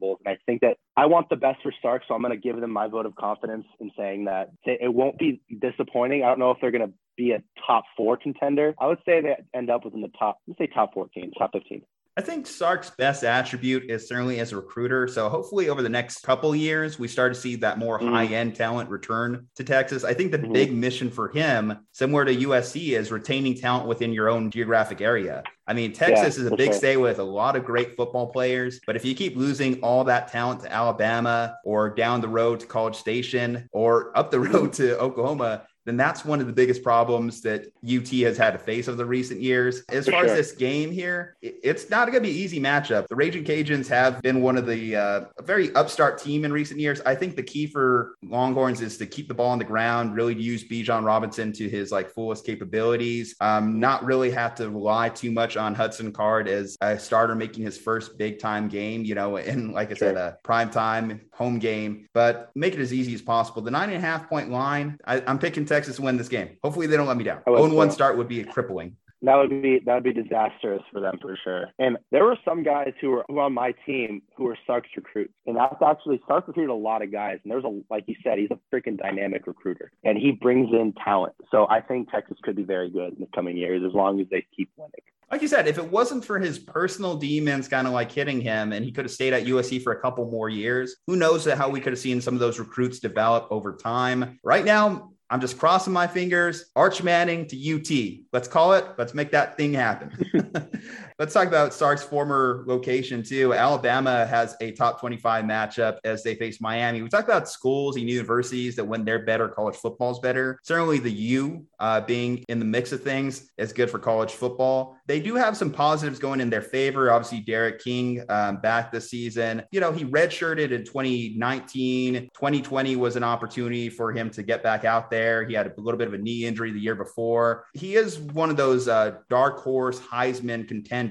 [0.06, 2.40] intangibles and I think that I want the best for Sark, so I'm going to
[2.40, 6.22] give them my vote of confidence in saying that it won't be disappointing.
[6.24, 8.74] I don't know if they're going to be a top four contender.
[8.80, 11.82] I would say they end up within the top, let's say top 14, top 15.
[12.18, 15.06] I think Sark's best attribute is certainly as a recruiter.
[15.06, 18.08] So hopefully over the next couple years, we start to see that more mm-hmm.
[18.08, 20.02] high-end talent return to Texas.
[20.02, 20.52] I think the mm-hmm.
[20.52, 25.42] big mission for him, similar to USC, is retaining talent within your own geographic area.
[25.66, 26.78] I mean, Texas yeah, is a big sure.
[26.78, 30.28] state with a lot of great football players, but if you keep losing all that
[30.28, 34.98] talent to Alabama or down the road to College Station or up the road to
[34.98, 38.96] Oklahoma, then that's one of the biggest problems that UT has had to face over
[38.96, 39.82] the recent years.
[39.88, 40.30] As For far sure.
[40.30, 43.06] as this game here, it's not going to be an easy matchup.
[43.06, 47.00] The Ragin Cajuns have been one of the uh, very upstart team in recent years.
[47.06, 50.34] I think the key for Longhorns is to keep the ball on the ground, really
[50.34, 55.30] use Bijan Robinson to his like fullest capabilities, um, not really have to rely too
[55.30, 59.36] much on Hudson Card as a starter making his first big time game, you know,
[59.36, 60.08] in like I sure.
[60.08, 63.62] said, a prime time home game, but make it as easy as possible.
[63.62, 66.56] The nine and a half point line, I, am picking Texas win this game.
[66.62, 67.42] Hopefully, they don't let me down.
[67.46, 68.96] Own one start would be crippling.
[69.20, 71.66] That would be that would be disastrous for them for sure.
[71.78, 74.88] And there were some guys who were who were on my team who were Sark's
[74.96, 77.38] recruits, and that's actually Sark recruited a lot of guys.
[77.42, 80.94] And there's a like you said, he's a freaking dynamic recruiter, and he brings in
[81.04, 81.34] talent.
[81.50, 84.28] So I think Texas could be very good in the coming years as long as
[84.30, 87.92] they keep winning like you said, if it wasn't for his personal demons kind of
[87.92, 90.96] like hitting him and he could have stayed at USC for a couple more years,
[91.06, 94.38] who knows how we could have seen some of those recruits develop over time.
[94.44, 96.66] Right now, I'm just crossing my fingers.
[96.76, 98.26] Arch Manning to UT.
[98.32, 98.84] Let's call it.
[98.96, 100.70] Let's make that thing happen.
[101.18, 103.54] Let's talk about Sark's former location too.
[103.54, 107.00] Alabama has a top 25 matchup as they face Miami.
[107.00, 110.58] We talk about schools and universities that when they're better, college football is better.
[110.62, 114.98] Certainly the U uh, being in the mix of things is good for college football.
[115.06, 117.10] They do have some positives going in their favor.
[117.10, 119.62] Obviously, D'Eriq King um, back this season.
[119.70, 122.28] You know, he redshirted in 2019.
[122.34, 125.46] 2020 was an opportunity for him to get back out there.
[125.46, 127.64] He had a little bit of a knee injury the year before.
[127.72, 131.05] He is one of those uh, dark horse Heisman contenders,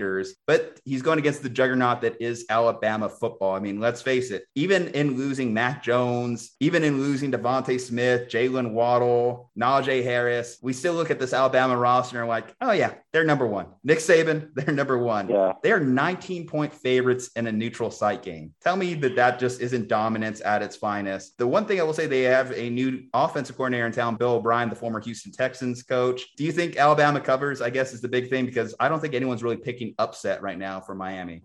[0.48, 3.56] but he's going against the juggernaut that is Alabama football.
[3.56, 8.30] I mean, let's face it, even in losing Mac Jones, even in losing DeVonta Smith,
[8.30, 12.72] Jaylen Waddle, Najee Harris, we still look at this Alabama roster and are like, oh
[12.72, 13.68] yeah, they're number one.
[13.84, 15.30] Nick Saban, they're number one.
[15.30, 15.54] Yeah.
[15.64, 18.54] They are 19 point favorites in a neutral site game.
[18.62, 21.38] Tell me that that just isn't dominance at its finest.
[21.38, 24.34] The one thing I will say, they have a new offensive coordinator in town, Bill
[24.34, 26.36] O'Brien, the former Houston Texans coach.
[26.36, 27.62] Do you think Alabama covers?
[27.62, 30.58] I guess is the big thing because I don't think anyone's really picking upset right
[30.58, 31.44] now for Miami.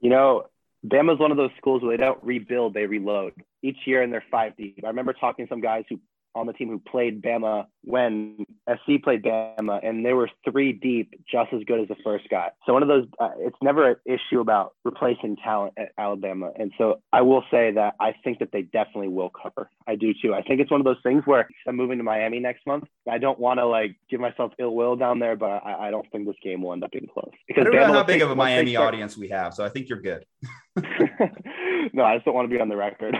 [0.00, 0.44] You know,
[0.86, 3.34] Bama's one of those schools where they don't rebuild, they reload.
[3.62, 4.80] Each year and they're five deep.
[4.84, 6.00] I remember talking to some guys who
[6.34, 11.14] on the team who played Bama when SC played Bama, and they were three deep,
[11.30, 12.50] just as good as the first guy.
[12.66, 16.50] So one of those, uh, it's never an issue about replacing talent at Alabama.
[16.58, 19.70] And so I will say that I think that they definitely will cover.
[19.86, 20.34] I do too.
[20.34, 22.84] I think it's one of those things where I'm moving to Miami next month.
[23.10, 26.06] I don't want to like give myself ill will down there, but I, I, don't
[26.12, 27.30] think this game will end up being close.
[27.48, 29.64] Because I don't Bama know how big of a Miami start- audience we have, so
[29.64, 30.24] I think you're good.
[31.92, 33.16] no, I just don't want to be on the record.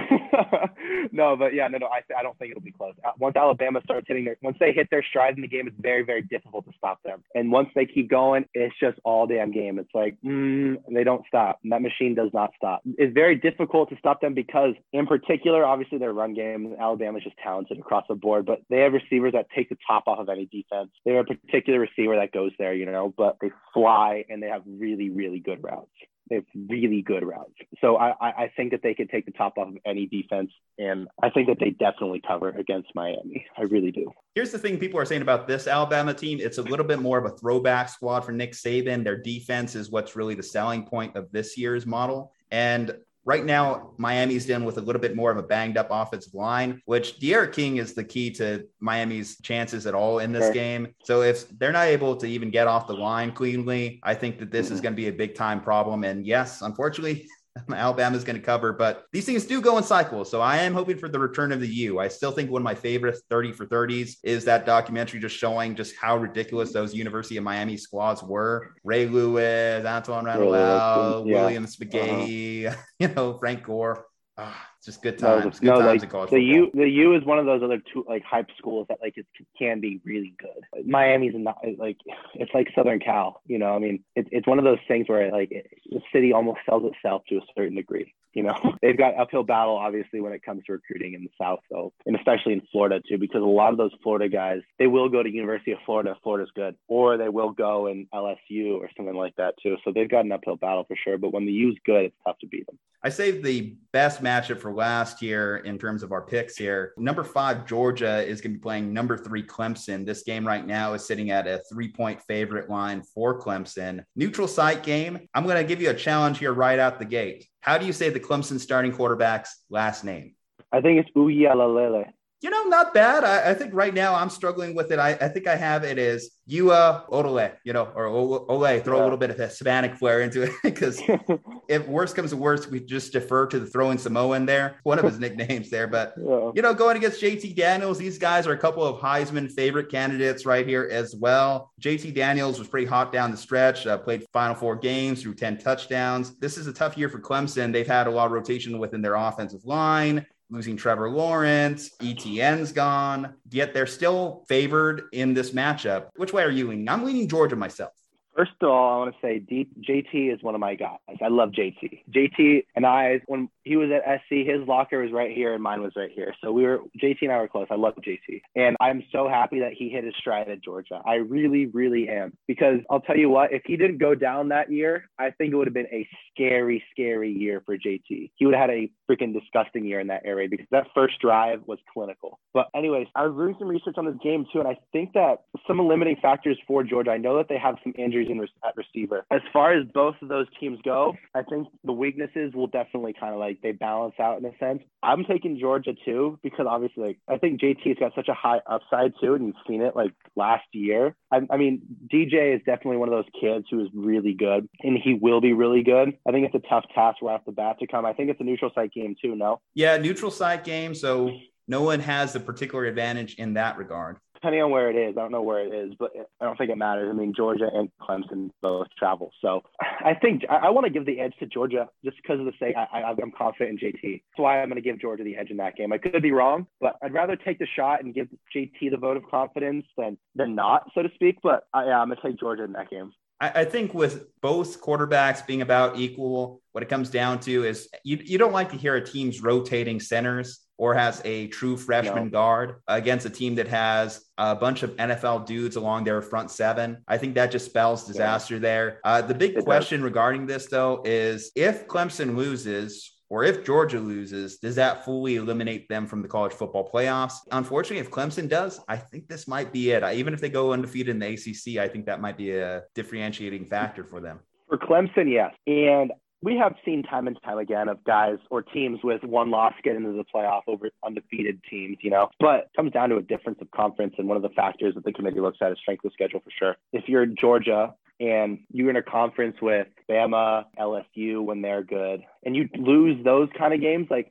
[1.13, 2.95] no, but yeah, no, no, I, I don't think it'll be close.
[3.05, 5.77] Uh, once Alabama starts hitting their, once they hit their stride in the game, it's
[5.81, 7.23] very, very difficult to stop them.
[7.35, 9.79] And once they keep going, it's just all damn game.
[9.79, 11.61] It's like, mm, they don't stop.
[11.63, 12.83] And that machine does not stop.
[12.99, 17.37] It's very difficult to stop them because, in particular, obviously their run game, Alabama's just
[17.43, 20.47] talented across the board, but they have receivers that take the top off of any
[20.47, 20.91] defense.
[21.05, 24.49] They have a particular receiver that goes there, you know, but they fly and they
[24.49, 25.91] have really, really good routes.
[26.31, 27.53] They have really good routes.
[27.81, 30.51] So I, I think that they could take the top off of any defense.
[30.79, 33.45] And I think that they definitely cover against Miami.
[33.59, 34.11] I really do.
[34.35, 36.39] Here's the thing people are saying about this Alabama team.
[36.41, 39.03] It's a little bit more of a throwback squad for Nick Saban.
[39.03, 42.33] Their defense is what's really the selling point of this year's model.
[42.53, 42.97] And
[43.27, 46.81] Right now, Miami's dealing with a little bit more of a banged up offensive line,
[46.87, 50.53] which D'Eriq King is the key to Miami's chances at all in this sure.
[50.55, 50.95] game.
[51.05, 54.51] So if they're not able to even get off the line cleanly, I think that
[54.51, 54.83] this is mm-hmm.
[54.85, 56.05] going to be a big time problem.
[56.05, 57.27] And yes, unfortunately,
[57.73, 60.31] Alabama's going to cover, but these things do go in cycles.
[60.31, 61.99] So I am hoping for the return of the U.
[61.99, 65.75] I still think one of my favorite 30 for 30s is that documentary just showing
[65.75, 68.75] just how ridiculous those University of Miami squads were.
[68.85, 71.35] Ray Lewis, Antoine Randall, yeah.
[71.35, 72.77] William Spaghetti, uh-huh.
[72.99, 74.07] you know, Frank Gore.
[74.39, 75.45] Ah, just good times.
[75.45, 77.83] No, good no, times like, college the U the U is one of those other
[77.93, 79.27] two like hype schools that like it
[79.59, 80.87] can be really good.
[80.87, 81.99] Miami's not like
[82.35, 83.75] it's like Southern Cal, you know.
[83.75, 86.85] I mean, it's it's one of those things where like it, the city almost sells
[86.85, 88.15] itself to a certain degree.
[88.33, 91.61] You know, they've got uphill battle obviously when it comes to recruiting in the South,
[91.71, 95.09] though, and especially in Florida too, because a lot of those Florida guys they will
[95.09, 96.17] go to University of Florida.
[96.23, 99.77] Florida's good, or they will go in LSU or something like that too.
[99.85, 101.19] So they've got an uphill battle for sure.
[101.19, 102.79] But when the U's good, it's tough to beat them.
[103.03, 106.93] I saved the best matchup for last year in terms of our picks here.
[106.99, 110.05] Number five, Georgia is going to be playing number three, Clemson.
[110.05, 114.05] This game right now is sitting at a three point favorite line for Clemson.
[114.17, 115.27] Neutral site game.
[115.33, 117.47] I'm going to give you a challenge here right out the gate.
[117.61, 120.35] How do you say the Clemson starting quarterback's last name?
[120.71, 122.13] I think it's Uiagalelei
[122.43, 123.23] you know, not bad.
[123.23, 124.99] I, I, think right now I'm struggling with it.
[124.99, 129.03] I, I think I have it as Ua Odole, you know, or Ole, throw yeah.
[129.03, 131.03] a little bit of Hispanic flair into it because
[131.69, 135.05] if worst comes to worst, we just defer to the throwing Samoan there, one of
[135.05, 135.87] his nicknames there.
[135.87, 136.51] But, yeah.
[136.55, 140.47] you know, going against JT Daniels, these guys are a couple of Heisman favorite candidates
[140.47, 141.73] right here as well.
[141.83, 145.59] JT Daniels was pretty hot down the stretch, uh, played final four games, threw 10
[145.59, 146.39] touchdowns.
[146.39, 147.71] This is a tough year for Clemson.
[147.71, 153.35] They've had a lot of rotation within their offensive line losing Trevor Lawrence, Etienne's gone,
[153.51, 156.09] yet they're still favored in this matchup.
[156.17, 156.89] Which way are you leaning?
[156.89, 157.93] I'm leaning Georgia myself.
[158.37, 160.99] First of all, I want to say D- JT is one of my guys.
[161.23, 162.05] I love JT.
[162.15, 165.83] JT and I, when he was at SC, his locker was right here and mine
[165.83, 166.35] was right here.
[166.43, 167.67] So we were, JT and I were close.
[167.71, 168.43] I love JT.
[168.55, 171.01] And I'm so happy that he hit his stride at Georgia.
[171.05, 172.33] I really, really am.
[172.47, 175.57] Because I'll tell you what, if he didn't go down that year, I think it
[175.57, 178.31] would have been a scary, scary year for JT.
[178.35, 181.63] He would have had a freaking disgusting year in that area because that first drive
[181.67, 182.39] was clinical.
[182.55, 184.61] But, anyways, I was doing some research on this game too.
[184.61, 187.93] And I think that some limiting factors for Georgia, I know that they have some
[187.99, 189.25] injuries in, at receiver.
[189.31, 193.33] As far as both of those teams go, I think the weaknesses will definitely kind
[193.33, 194.83] of like they balance out in a sense.
[195.03, 199.15] I'm taking Georgia too because obviously like, I think JT's got such a high upside
[199.21, 201.15] too, and you've seen it like last year.
[201.33, 201.81] I, I mean,
[202.13, 205.53] DJ is definitely one of those kids who is really good, and he will be
[205.53, 206.17] really good.
[206.27, 208.05] I think it's a tough task right off the bat to come.
[208.05, 209.37] I think it's a neutral site game too.
[209.37, 209.61] No.
[209.75, 210.95] Yeah, neutral site game.
[210.95, 211.31] So
[211.69, 214.19] no one has the particular advantage in that regard.
[214.41, 216.71] Depending on where it is, I don't know where it is, but I don't think
[216.71, 217.09] it matters.
[217.11, 221.05] I mean, Georgia and Clemson both travel, so I think I, I want to give
[221.05, 222.75] the edge to Georgia just because of the sake.
[222.75, 224.13] I, I, I'm confident in JT.
[224.13, 225.93] That's why I'm going to give Georgia the edge in that game.
[225.93, 229.19] I could be wrong, but I'd rather take the shot and give JT the vote
[229.19, 231.39] of confidence than than not, so to speak.
[231.43, 233.13] But yeah, I'm going to take Georgia in that game.
[233.41, 238.19] I, think with both quarterbacks being about equal, what it comes down to is you,
[238.23, 242.31] you don't like to hear a team's rotating centers or has a true freshman no.
[242.31, 247.03] guard against a team that has a bunch of NFL dudes along their front seven.
[247.09, 248.61] I think that just spells disaster yeah.
[248.61, 249.01] there.
[249.05, 250.05] Uh, the big it question does.
[250.05, 255.89] regarding this, though, is if Clemson loses, or if Georgia loses, does that fully eliminate
[255.89, 257.35] them from the college football playoffs?
[257.53, 260.03] Unfortunately, if Clemson does, I think this might be it.
[260.03, 263.67] Even if they go undefeated in the ACC, I think that might be a differentiating
[263.67, 264.41] factor for them.
[264.69, 265.55] For Clemson, yes.
[265.67, 266.13] And
[266.43, 269.97] we have seen time and time again of guys or teams with one loss get
[269.97, 272.31] into the playoff over undefeated teams, you know.
[272.39, 275.05] But it comes down to a difference of conference, and one of the factors that
[275.05, 276.77] the committee looks at is strength of schedule for sure.
[276.93, 282.57] If you're Georgia and you're in a conference with Bama, LSU when they're good, and
[282.57, 284.31] you lose those kind of games, like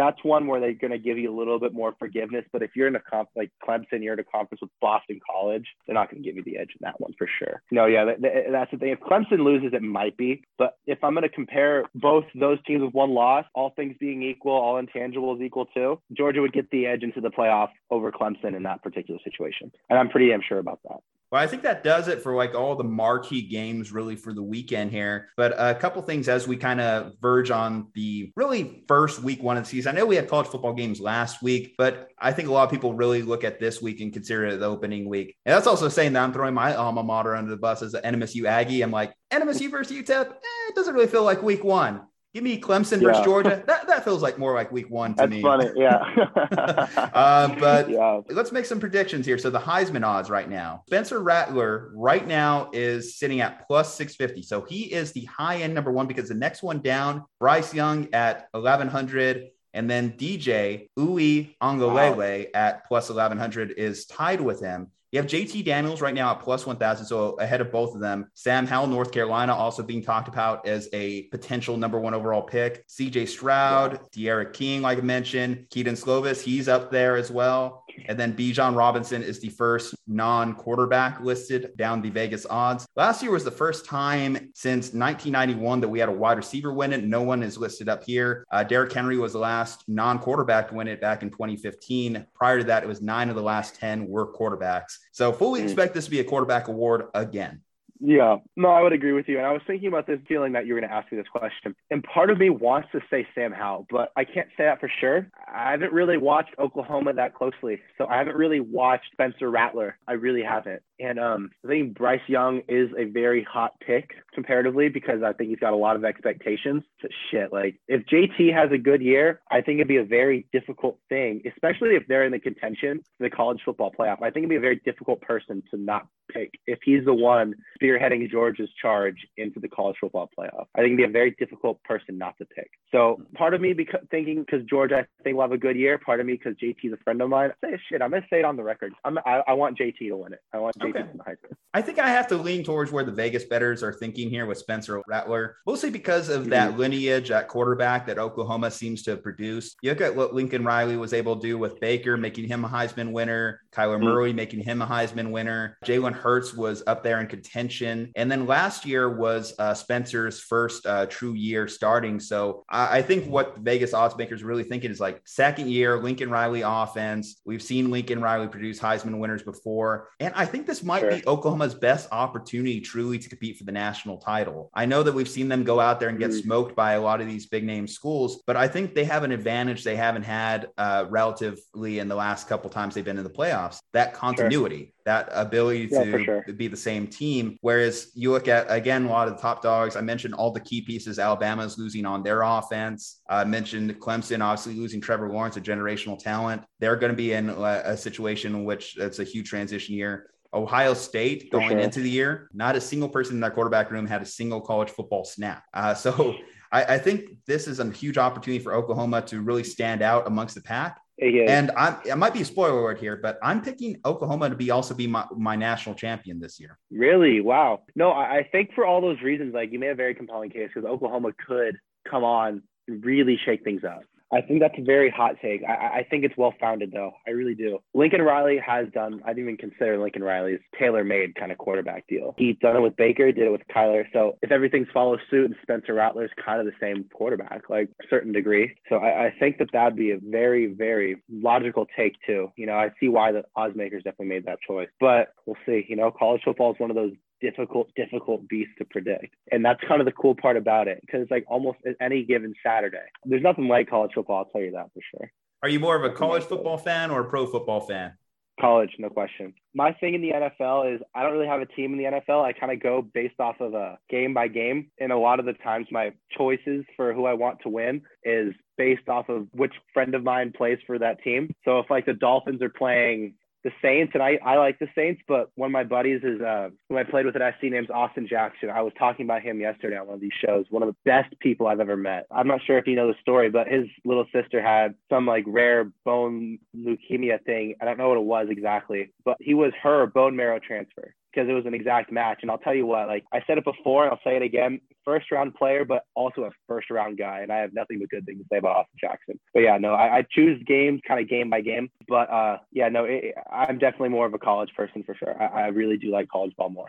[0.00, 2.44] that's one where they're going to give you a little bit more forgiveness.
[2.52, 5.66] But if you're in a comp like Clemson, you're in a conference with Boston College,
[5.86, 7.62] they're not going to give you the edge in that one for sure.
[7.70, 8.90] No, yeah, that, that's the thing.
[8.90, 10.42] If Clemson loses, it might be.
[10.58, 14.22] But if I'm going to compare both those teams with one loss, all things being
[14.22, 18.56] equal, all intangibles equal too, Georgia would get the edge into the playoff over Clemson
[18.56, 19.70] in that particular situation.
[19.90, 21.00] And I'm pretty damn sure about that.
[21.30, 24.42] Well, I think that does it for like all the marquee games really for the
[24.42, 25.28] weekend here.
[25.36, 29.56] But a couple things as we kind of verge on the really first week one
[29.56, 29.94] of the season.
[29.94, 32.70] I know we had college football games last week, but I think a lot of
[32.70, 35.36] people really look at this week and consider it the opening week.
[35.46, 38.16] And that's also saying that I'm throwing my alma mater under the bus as an
[38.16, 38.82] NMSU Aggie.
[38.82, 42.02] I'm like, NMSU versus UTEP, eh, it doesn't really feel like week one.
[42.32, 43.62] Give me Clemson versus Georgia.
[43.70, 45.42] That, that feels like more like week one to That's me.
[45.42, 45.96] funny, yeah.
[47.14, 48.20] uh, but yeah.
[48.30, 49.38] let's make some predictions here.
[49.38, 54.42] So the Heisman odds right now, Spencer Rattler right now is sitting at plus 650.
[54.42, 58.08] So he is the high end number one because the next one down, Bryce Young
[58.12, 59.50] at 1100.
[59.72, 62.50] And then DJ Uwe Ongalele wow.
[62.54, 64.88] at plus 1100 is tied with him.
[65.12, 68.30] You have JT Daniels right now at plus 1,000, so ahead of both of them.
[68.34, 72.86] Sam Howell, North Carolina, also being talked about as a potential number one overall pick.
[72.86, 77.79] CJ Stroud, D'Eriq King, like I mentioned, Kedon Slovis, he's up there as well.
[78.06, 82.86] And then Bijan Robinson is the first non quarterback listed down the Vegas odds.
[82.96, 86.92] Last year was the first time since 1991 that we had a wide receiver win
[86.92, 87.04] it.
[87.04, 88.44] No one is listed up here.
[88.50, 92.26] Uh, Derrick Henry was the last non quarterback to win it back in 2015.
[92.34, 94.98] Prior to that, it was nine of the last 10 were quarterbacks.
[95.12, 95.66] So fully hmm.
[95.66, 97.62] expect this to be a quarterback award again.
[98.00, 99.36] Yeah, no, I would agree with you.
[99.36, 101.28] And I was thinking about this feeling that you were going to ask me this
[101.28, 101.74] question.
[101.90, 104.90] And part of me wants to say Sam Howell, but I can't say that for
[105.00, 105.28] sure.
[105.46, 107.80] I haven't really watched Oklahoma that closely.
[107.98, 109.98] So I haven't really watched Spencer Rattler.
[110.08, 110.82] I really haven't.
[110.98, 115.50] And um, I think Bryce Young is a very hot pick comparatively because I think
[115.50, 116.82] he's got a lot of expectations.
[117.02, 120.46] So shit, like if JT has a good year, I think it'd be a very
[120.52, 124.22] difficult thing, especially if they're in the contention for the college football playoff.
[124.22, 127.54] I think it'd be a very difficult person to not pick if he's the one
[127.90, 130.66] spearheading Georgia's charge into the college football playoff.
[130.74, 132.70] I think it'd be a very difficult person not to pick.
[132.92, 135.98] So part of me because thinking because Georgia I think will have a good year.
[135.98, 137.50] Part of me because JT's a friend of mine.
[137.62, 138.02] I say shit.
[138.02, 138.92] I'm gonna say it on the record.
[139.04, 140.40] I'm, I, I want JT to win it.
[140.52, 140.98] I want JT okay.
[141.00, 141.56] to win the Heisman.
[141.72, 144.58] I think I have to lean towards where the Vegas bettors are thinking here with
[144.58, 146.50] Spencer Rattler, mostly because of mm-hmm.
[146.50, 149.76] that lineage at quarterback that Oklahoma seems to have produced.
[149.82, 152.68] You look at what Lincoln Riley was able to do with Baker, making him a
[152.68, 153.60] Heisman winner.
[153.72, 154.04] Kyler mm-hmm.
[154.04, 155.78] Murray making him a Heisman winner.
[155.84, 157.79] Jalen Hurts was up there in contention.
[157.80, 162.20] And then last year was uh, Spencer's first uh, true year starting.
[162.20, 166.30] So I, I think what Vegas odds makers really thinking is like second year Lincoln
[166.30, 167.40] Riley offense.
[167.44, 170.08] We've seen Lincoln Riley produce Heisman winners before.
[170.20, 171.10] And I think this might sure.
[171.10, 174.70] be Oklahoma's best opportunity truly to compete for the national title.
[174.74, 176.40] I know that we've seen them go out there and get mm-hmm.
[176.40, 179.32] smoked by a lot of these big name schools, but I think they have an
[179.32, 183.30] advantage they haven't had uh, relatively in the last couple times they've been in the
[183.30, 183.80] playoffs.
[183.92, 184.78] That continuity.
[184.78, 186.44] Sure that ability yeah, to sure.
[186.56, 187.56] be the same team.
[187.60, 189.96] Whereas you look at again a lot of the top dogs.
[189.96, 191.18] I mentioned all the key pieces.
[191.18, 193.20] Alabama's losing on their offense.
[193.28, 196.62] I mentioned Clemson obviously losing Trevor Lawrence, a generational talent.
[196.78, 200.30] They're going to be in a, situation in which it's a huge transition year.
[200.52, 201.78] Ohio State going sure.
[201.78, 204.90] into the year, not a single person in that quarterback room had a single college
[204.90, 205.62] football snap.
[205.72, 206.34] Uh, so
[206.72, 210.54] I, I, think this is a huge opportunity for Oklahoma to really stand out amongst
[210.54, 211.00] the pack.
[211.20, 214.70] And I'm, it might be a spoiler word here, but I'm picking Oklahoma to be
[214.70, 216.78] also be my, my national champion this year.
[216.90, 217.40] Really?
[217.40, 217.82] Wow.
[217.94, 220.88] No, I think for all those reasons, like you made a very compelling case because
[220.88, 221.76] Oklahoma could
[222.08, 224.02] come on and really shake things up.
[224.32, 225.62] I think that's a very hot take.
[225.64, 227.12] I, I think it's well founded, though.
[227.26, 227.80] I really do.
[227.94, 232.06] Lincoln Riley has done, I didn't even consider Lincoln Riley's tailor made kind of quarterback
[232.06, 232.34] deal.
[232.38, 234.04] He's done it with Baker, did it with Kyler.
[234.12, 238.04] So if everything's follows suit and Spencer Rattler's kind of the same quarterback, like a
[238.08, 238.76] certain degree.
[238.88, 242.52] So I, I think that that'd be a very, very logical take, too.
[242.56, 245.84] You know, I see why the odds makers definitely made that choice, but we'll see.
[245.88, 249.34] You know, college football is one of those difficult, difficult beast to predict.
[249.50, 252.54] And that's kind of the cool part about it because it's like almost any given
[252.64, 253.06] Saturday.
[253.24, 255.30] There's nothing like college football, I'll tell you that for sure.
[255.62, 258.14] Are you more of a college football fan or a pro football fan?
[258.58, 259.54] College, no question.
[259.74, 262.44] My thing in the NFL is I don't really have a team in the NFL.
[262.44, 264.90] I kind of go based off of a game by game.
[264.98, 268.54] And a lot of the times, my choices for who I want to win is
[268.76, 271.54] based off of which friend of mine plays for that team.
[271.64, 275.20] So if like the Dolphins are playing the Saints, and I, I like the Saints,
[275.28, 278.26] but one of my buddies is uh, who I played with at SC named Austin
[278.28, 278.70] Jackson.
[278.70, 280.66] I was talking about him yesterday on one of these shows.
[280.70, 282.26] One of the best people I've ever met.
[282.30, 285.44] I'm not sure if you know the story, but his little sister had some like
[285.46, 287.74] rare bone leukemia thing.
[287.80, 291.48] I don't know what it was exactly, but he was her bone marrow transfer because
[291.48, 292.38] it was an exact match.
[292.42, 294.80] And I'll tell you what, like I said it before, and I'll say it again:
[295.04, 297.40] first round player, but also a first round guy.
[297.40, 299.40] And I have nothing but good things to say about Austin Jackson.
[299.54, 301.90] But yeah, no, I, I choose games kind of game by game.
[302.08, 305.40] But uh, yeah, no, it, I'm definitely more of a college person for sure.
[305.40, 306.88] I, I really do like college ball more.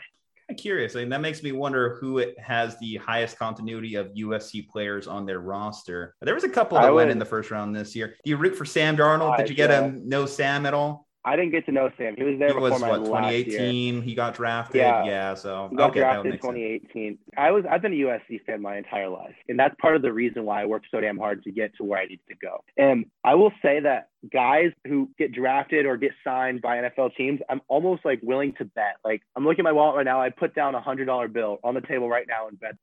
[0.52, 0.98] I'm curious.
[0.98, 5.08] I mean, that makes me wonder who it has the highest continuity of USC players
[5.08, 6.14] on their roster.
[6.22, 8.16] There was a couple that would, went in the first round this year.
[8.26, 9.38] Do you root for Sam Darnold?
[9.38, 9.84] Did you get yeah.
[9.84, 10.10] him?
[10.10, 11.08] No Sam at all?
[11.24, 12.16] I didn't get to know Sam.
[12.18, 14.02] He was there he before was, my what, 2018.
[14.02, 14.78] He got drafted.
[14.78, 16.90] Yeah, yeah so he got okay, drafted in 2018.
[16.92, 17.20] Sense.
[17.38, 20.12] I was I've been a USC fan my entire life, and that's part of the
[20.12, 22.64] reason why I worked so damn hard to get to where I needed to go.
[22.78, 27.40] And I will say that guys who get drafted or get signed by NFL teams,
[27.50, 28.98] I'm almost like willing to bet.
[29.04, 30.22] Like I'm looking at my wallet right now.
[30.22, 32.76] I put down a hundred dollar bill on the table right now and bet.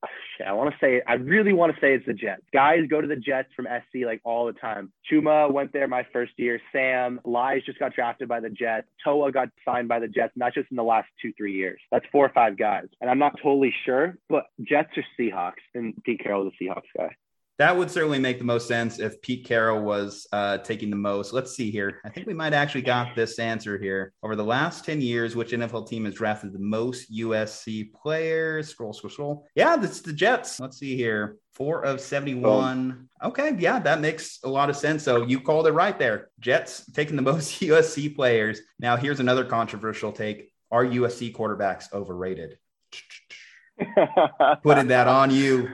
[0.44, 2.42] I want to say I really want to say it's the Jets.
[2.52, 4.92] Guys go to the Jets from SC like all the time.
[5.10, 6.60] Chuma went there my first year.
[6.72, 8.86] Sam Lies just got drafted by the Jets.
[9.04, 11.80] Toa got signed by the Jets, not just in the last two three years.
[11.90, 15.94] That's four or five guys, and I'm not totally sure, but Jets or Seahawks, and
[16.04, 17.16] Pete Carroll is a Seahawks guy.
[17.58, 21.32] That would certainly make the most sense if Pete Carroll was uh, taking the most.
[21.32, 22.00] Let's see here.
[22.04, 24.12] I think we might actually got this answer here.
[24.22, 28.68] Over the last 10 years, which NFL team has drafted the most USC players?
[28.68, 29.46] Scroll, scroll, scroll.
[29.56, 30.60] Yeah, that's the Jets.
[30.60, 31.38] Let's see here.
[31.52, 33.08] Four of 71.
[33.24, 33.56] Okay.
[33.58, 35.02] Yeah, that makes a lot of sense.
[35.02, 36.28] So you called it right there.
[36.38, 38.60] Jets taking the most USC players.
[38.78, 42.58] Now, here's another controversial take Are USC quarterbacks overrated?
[44.62, 45.68] Putting that on you.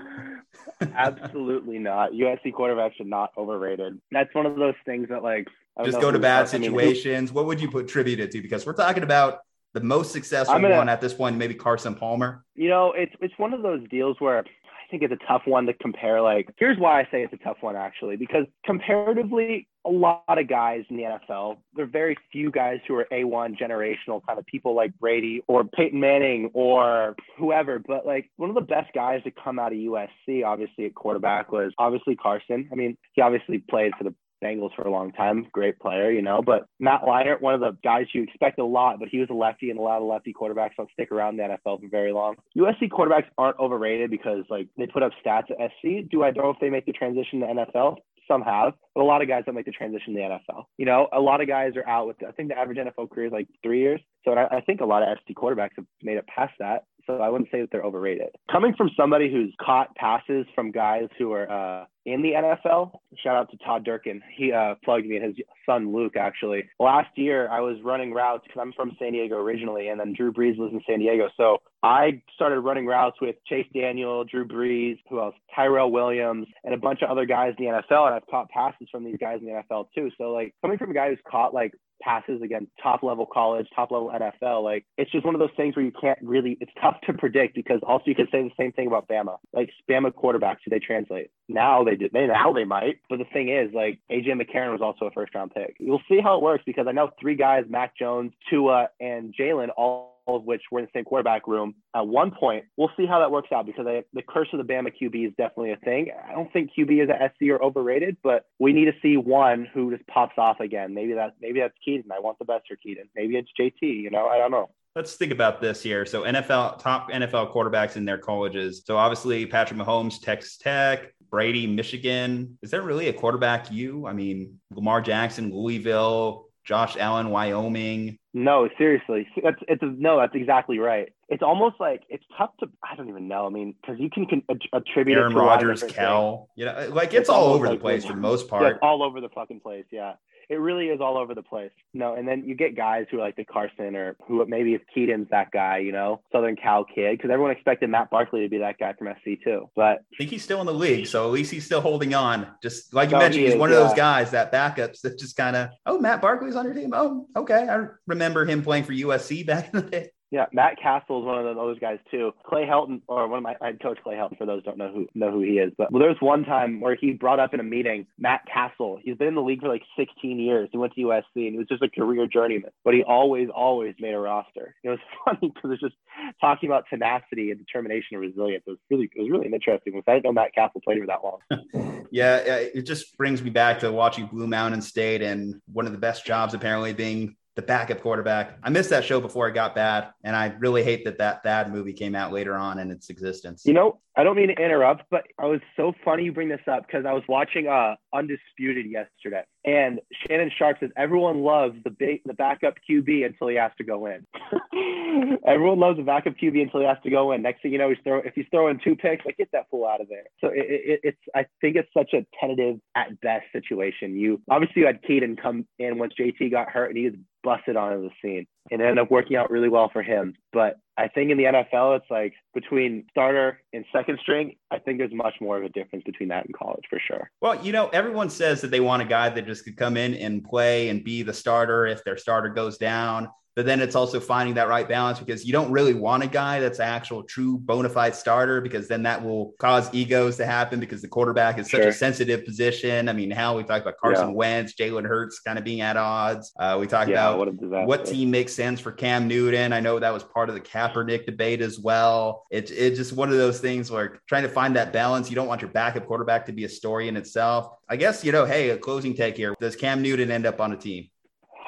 [0.95, 2.13] Absolutely not.
[2.13, 4.01] USC quarterbacks are not overrated.
[4.11, 5.49] That's one of those things that like
[5.85, 7.33] just go to bad situations.
[7.33, 8.43] What would you put tribute it to?
[8.43, 9.41] Because we're talking about
[9.73, 12.45] the most successful gonna, one at this point, maybe Carson Palmer.
[12.55, 14.45] You know, it's it's one of those deals where
[14.85, 16.21] I think it's a tough one to compare.
[16.21, 20.49] Like, here's why I say it's a tough one actually, because comparatively, a lot of
[20.49, 21.59] guys in the NFL.
[21.75, 25.65] There are very few guys who are A1 generational kind of people like Brady or
[25.65, 27.79] Peyton Manning or whoever.
[27.79, 31.53] But like one of the best guys to come out of USC, obviously at quarterback,
[31.53, 32.69] was obviously Carson.
[32.73, 34.15] I mean, he obviously played for the
[34.45, 36.43] Bengals for a long time, great player, you know.
[36.45, 39.35] But Matt Leinart, one of the guys you expect a lot, but he was a
[39.35, 42.13] lefty, and a lot of lefty quarterbacks don't stick around in the NFL for very
[42.13, 42.37] long.
[42.57, 46.09] USC quarterbacks aren't overrated because like they put up stats at SC.
[46.11, 47.97] Do I know if they make the transition to NFL?
[48.27, 50.65] Some have, but a lot of guys don't make the transition to the NFL.
[50.79, 53.27] You know, a lot of guys are out with, I think the average NFL career
[53.27, 54.01] is like three years.
[54.25, 56.85] So I, I think a lot of SC quarterbacks have made it past that.
[57.07, 58.31] So I wouldn't say that they're overrated.
[58.51, 62.93] Coming from somebody who's caught passes from guys who are uh, in the NFL.
[63.23, 64.23] Shout out to Todd Durkin.
[64.37, 66.69] He uh, plugged me and his son Luke actually.
[66.79, 70.33] Last year I was running routes because I'm from San Diego originally, and then Drew
[70.33, 71.29] Brees lives in San Diego.
[71.37, 75.35] So I started running routes with Chase Daniel, Drew Brees, who else?
[75.55, 78.07] Tyrell Williams, and a bunch of other guys in the NFL.
[78.07, 80.11] And I've caught passes from these guys in the NFL too.
[80.19, 83.91] So like coming from a guy who's caught like passes against top level college, top
[83.91, 84.63] level NFL.
[84.63, 86.57] Like it's just one of those things where you can't really.
[86.61, 89.37] It's tough to predict because also you could say the same thing about Bama.
[89.53, 91.31] Like Bama quarterbacks, do they translate?
[91.49, 92.13] Now they did.
[92.13, 93.01] They now they might.
[93.09, 95.77] But the thing is, like AJ McCarron was also a first round pick.
[95.79, 99.69] You'll see how it works because I know three guys: Mac Jones, Tua, and Jalen
[99.77, 102.65] all of which were in the same quarterback room at one point.
[102.77, 105.33] We'll see how that works out because I, the curse of the Bama QB is
[105.37, 106.11] definitely a thing.
[106.29, 109.69] I don't think QB is at SC or overrated, but we need to see one
[109.73, 110.95] who just pops off again.
[110.95, 112.11] Maybe that maybe that's Kedon.
[112.13, 113.09] I want the best for Kedon.
[113.15, 113.83] Maybe it's JT.
[113.83, 114.71] You know, I don't know.
[114.97, 116.07] let's think about this here.
[116.07, 118.83] So NFL top NFL quarterbacks in their colleges.
[118.87, 122.59] So obviously Patrick Mahomes, Texas Tech, Brady, Michigan.
[122.63, 124.07] Is there really a quarterback you?
[124.07, 128.19] I mean, Lamar Jackson, Louisville, Josh Allen, Wyoming.
[128.37, 131.13] No, seriously, that's it's a, no, that's exactly right.
[131.29, 133.47] It's almost like it's tough to I don't even know.
[133.47, 137.29] I mean, because you can, can attribute Aaron Rodgers, Cal, you know, like it's, it's
[137.29, 138.63] all over like, the place for the most part.
[138.65, 139.85] Yeah, all over the fucking place.
[139.93, 140.15] Yeah
[140.49, 141.71] it really is all over the place.
[141.93, 144.83] No, and then you get guys who are like the Carson or who maybe if
[144.95, 148.59] Kedon's that guy, you know, Southern Cal kid, because everyone expected Matt Barkley to be
[148.59, 149.69] that guy from SC too.
[149.75, 152.47] But I think he's still in the league, so at least he's still holding on.
[152.63, 153.79] Just like you no, mentioned, he he's one yeah.
[153.79, 156.93] of those guys that backups that just kind of, oh, Matt Barkley's on your team.
[156.95, 157.67] Oh, okay.
[157.69, 160.11] I remember him playing for USC back in the day.
[160.35, 162.33] Yeah, Matt Cassel is one of those guys too.
[162.45, 165.07] Clay Helton, or one of my head coach Clay Helton, for those don't know who
[165.15, 165.73] know who he is.
[165.79, 168.99] But well, there was one time where he brought up in a meeting Matt Cassel.
[169.01, 170.69] He's been in the league for like 16 years.
[170.73, 173.95] He went to USC and he was just a career journeyman, but he always, always
[174.01, 174.75] made a roster.
[174.83, 175.95] It was funny because it's just
[176.41, 178.65] talking about tenacity and determination and resilience.
[178.67, 180.03] It was really, it was really interesting.
[180.05, 182.07] I didn't know Matt Cassel played for that long.
[182.11, 185.99] yeah, it just brings me back to watching Blue Mountain State and one of the
[185.99, 188.59] best jobs apparently being the backup quarterback.
[188.63, 191.73] I missed that show before it got bad, and I really hate that that bad
[191.73, 193.63] movie came out later on in its existence.
[193.65, 196.61] You know, I don't mean to interrupt, but I was so funny you bring this
[196.71, 201.91] up because I was watching uh Undisputed yesterday, and Shannon Sharpe says everyone loves the
[201.91, 204.25] big the backup QB until he has to go in.
[205.47, 207.43] everyone loves the backup QB until he has to go in.
[207.43, 209.87] Next thing you know, he's throw if he's throwing two picks, like get that fool
[209.87, 210.25] out of there.
[210.41, 214.17] So it, it, it's I think it's such a tentative at best situation.
[214.17, 217.77] You obviously you had Kedon come in once JT got hurt, and he was busted
[217.77, 220.35] onto the scene and ended up working out really well for him.
[220.53, 224.99] But I think in the NFL, it's like between starter and second string, I think
[224.99, 227.31] there's much more of a difference between that and college for sure.
[227.41, 230.15] Well, you know, everyone says that they want a guy that just could come in
[230.15, 234.19] and play and be the starter if their starter goes down but then it's also
[234.19, 237.59] finding that right balance because you don't really want a guy that's an actual true
[237.59, 241.71] bona fide starter because then that will cause egos to happen because the quarterback is
[241.71, 241.89] such sure.
[241.89, 243.09] a sensitive position.
[243.09, 244.35] I mean, how we talked about Carson yeah.
[244.35, 246.53] Wentz, Jalen Hurts kind of being at odds.
[246.59, 249.73] Uh, we talked yeah, about what, what, team makes sense for Cam Newton.
[249.73, 252.45] I know that was part of the Kaepernick debate as well.
[252.51, 255.31] It's it's just one of those things where trying to find that balance.
[255.31, 257.69] You don't want your backup quarterback to be a story in itself.
[257.89, 259.55] I guess, you know, hey, a closing take here.
[259.61, 261.09] Does Cam Newton end up on a team?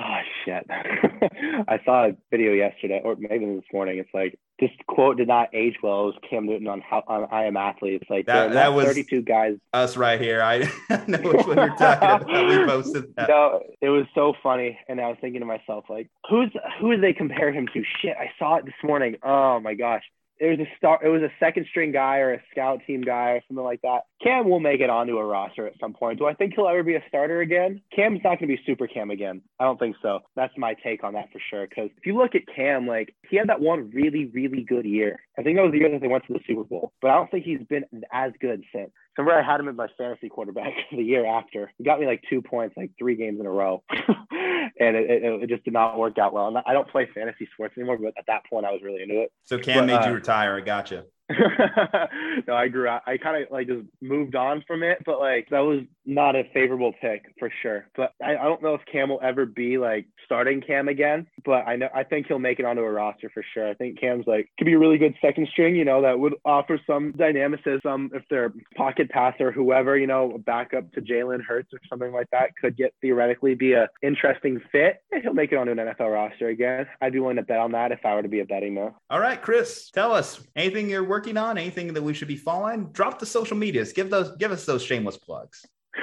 [0.01, 0.66] Oh, shit.
[1.68, 3.98] I saw a video yesterday, or maybe this morning.
[3.98, 6.02] It's like this quote did not age well.
[6.02, 8.00] It was Cam Newton on how on I am athlete.
[8.00, 9.56] It's like that, that was 32 guys.
[9.72, 10.42] Us right here.
[10.42, 10.58] I
[11.06, 12.26] know which one you're talking about.
[12.26, 13.28] We posted that.
[13.28, 16.50] No, it was so funny, and I was thinking to myself, like, who's
[16.80, 17.82] who do they compare him to?
[18.02, 19.16] Shit, I saw it this morning.
[19.22, 20.02] Oh my gosh
[20.39, 23.30] it was a start it was a second string guy or a scout team guy
[23.30, 24.03] or something like that.
[24.22, 26.18] Cam will make it onto a roster at some point.
[26.18, 27.80] Do I think he'll ever be a starter again?
[27.95, 29.43] Cam's not going to be super Cam again.
[29.61, 30.20] I don't think so.
[30.34, 31.66] That's my take on that for sure.
[31.66, 35.20] Because if you look at Cam, like he had that one really, really good year.
[35.39, 36.93] I think that was the year that they went to the Super Bowl.
[37.01, 38.91] But I don't think he's been as good since.
[39.16, 41.72] Somewhere I had him as my fantasy quarterback the year after.
[41.78, 45.42] He got me like two points, like three games in a row, and it, it,
[45.42, 46.48] it, just did not work out well.
[46.48, 49.22] And I don't play fantasy sports anymore, but at that point, I was really into
[49.22, 49.32] it.
[49.44, 50.56] So Cam but, made uh, you retire.
[50.56, 51.04] I gotcha.
[52.46, 53.02] no, I grew up.
[53.06, 56.44] I kind of like just moved on from it, but like that was not a
[56.54, 57.88] favorable pick for sure.
[57.96, 61.26] But I, I don't know if Cam will ever be like starting Cam again.
[61.44, 63.68] But I know I think he'll make it onto a roster for sure.
[63.68, 65.74] I think Cam's like could be a really good second string.
[65.74, 70.38] You know that would offer some dynamicism if they're pocket passer, whoever you know, a
[70.38, 75.02] backup to Jalen Hurts or something like that could get theoretically be a interesting fit.
[75.22, 76.86] He'll make it onto an NFL roster again.
[77.00, 78.92] I'd be willing to bet on that if I were to be a betting man.
[79.10, 82.84] All right, Chris, tell us anything you're working on, anything that we should be following,
[82.92, 83.90] drop the social medias.
[83.90, 85.64] Give those give us those shameless plugs.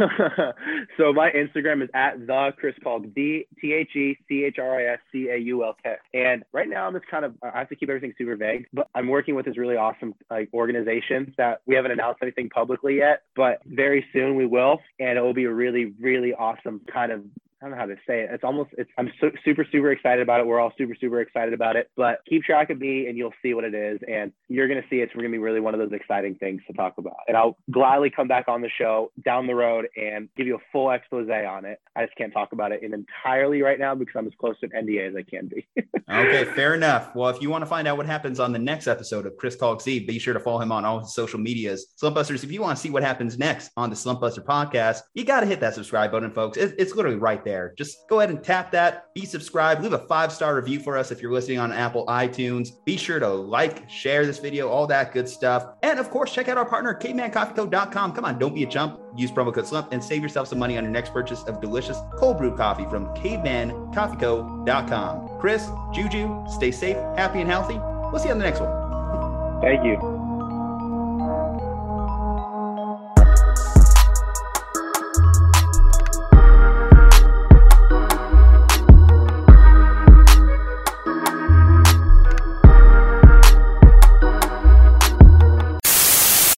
[0.97, 4.79] so my Instagram is at the Chris Caulk D T H E C H R
[4.79, 5.97] I S C A U L K.
[6.15, 8.87] And right now I'm just kind of I have to keep everything super vague, but
[8.95, 13.21] I'm working with this really awesome like organization that we haven't announced anything publicly yet,
[13.35, 17.21] but very soon we will, and it will be a really really awesome kind of
[17.63, 18.29] I don't know how to say it.
[18.29, 19.09] It's almost, it's, I'm
[19.45, 20.45] super, super excited about it.
[20.45, 21.89] We're all super, super excited about it.
[21.95, 24.01] But keep track of me and you'll see what it is.
[24.05, 26.61] And you're going to see it's going to be really one of those exciting things
[26.67, 27.15] to talk about.
[27.29, 30.61] And I'll gladly come back on the show down the road and give you a
[30.73, 31.79] full expose on it.
[31.95, 34.69] I just can't talk about it in entirely right now because I'm as close to
[34.73, 35.65] an NDA as I can be.
[36.09, 37.15] okay, fair enough.
[37.15, 39.55] Well, if you want to find out what happens on the next episode of Chris
[39.55, 41.93] Caulk Z, be sure to follow him on all his social medias.
[42.01, 45.39] Slumpbusters, if you want to see what happens next on the Slumpbuster podcast, you got
[45.39, 46.57] to hit that subscribe button, folks.
[46.57, 47.73] It, it's literally right there there.
[47.77, 51.11] Just go ahead and tap that, be subscribed, leave a five star review for us
[51.11, 52.69] if you're listening on Apple iTunes.
[52.83, 55.67] Be sure to like, share this video, all that good stuff.
[55.83, 58.13] And of course, check out our partner, cavemancoffeeco.com.
[58.13, 58.99] Come on, don't be a chump.
[59.15, 61.99] Use promo code SLUMP and save yourself some money on your next purchase of delicious
[62.17, 65.39] cold brew coffee from cavemancoffeeco.com.
[65.39, 67.77] Chris, Juju, stay safe, happy, and healthy.
[68.11, 69.61] We'll see you on the next one.
[69.61, 70.12] Thank you.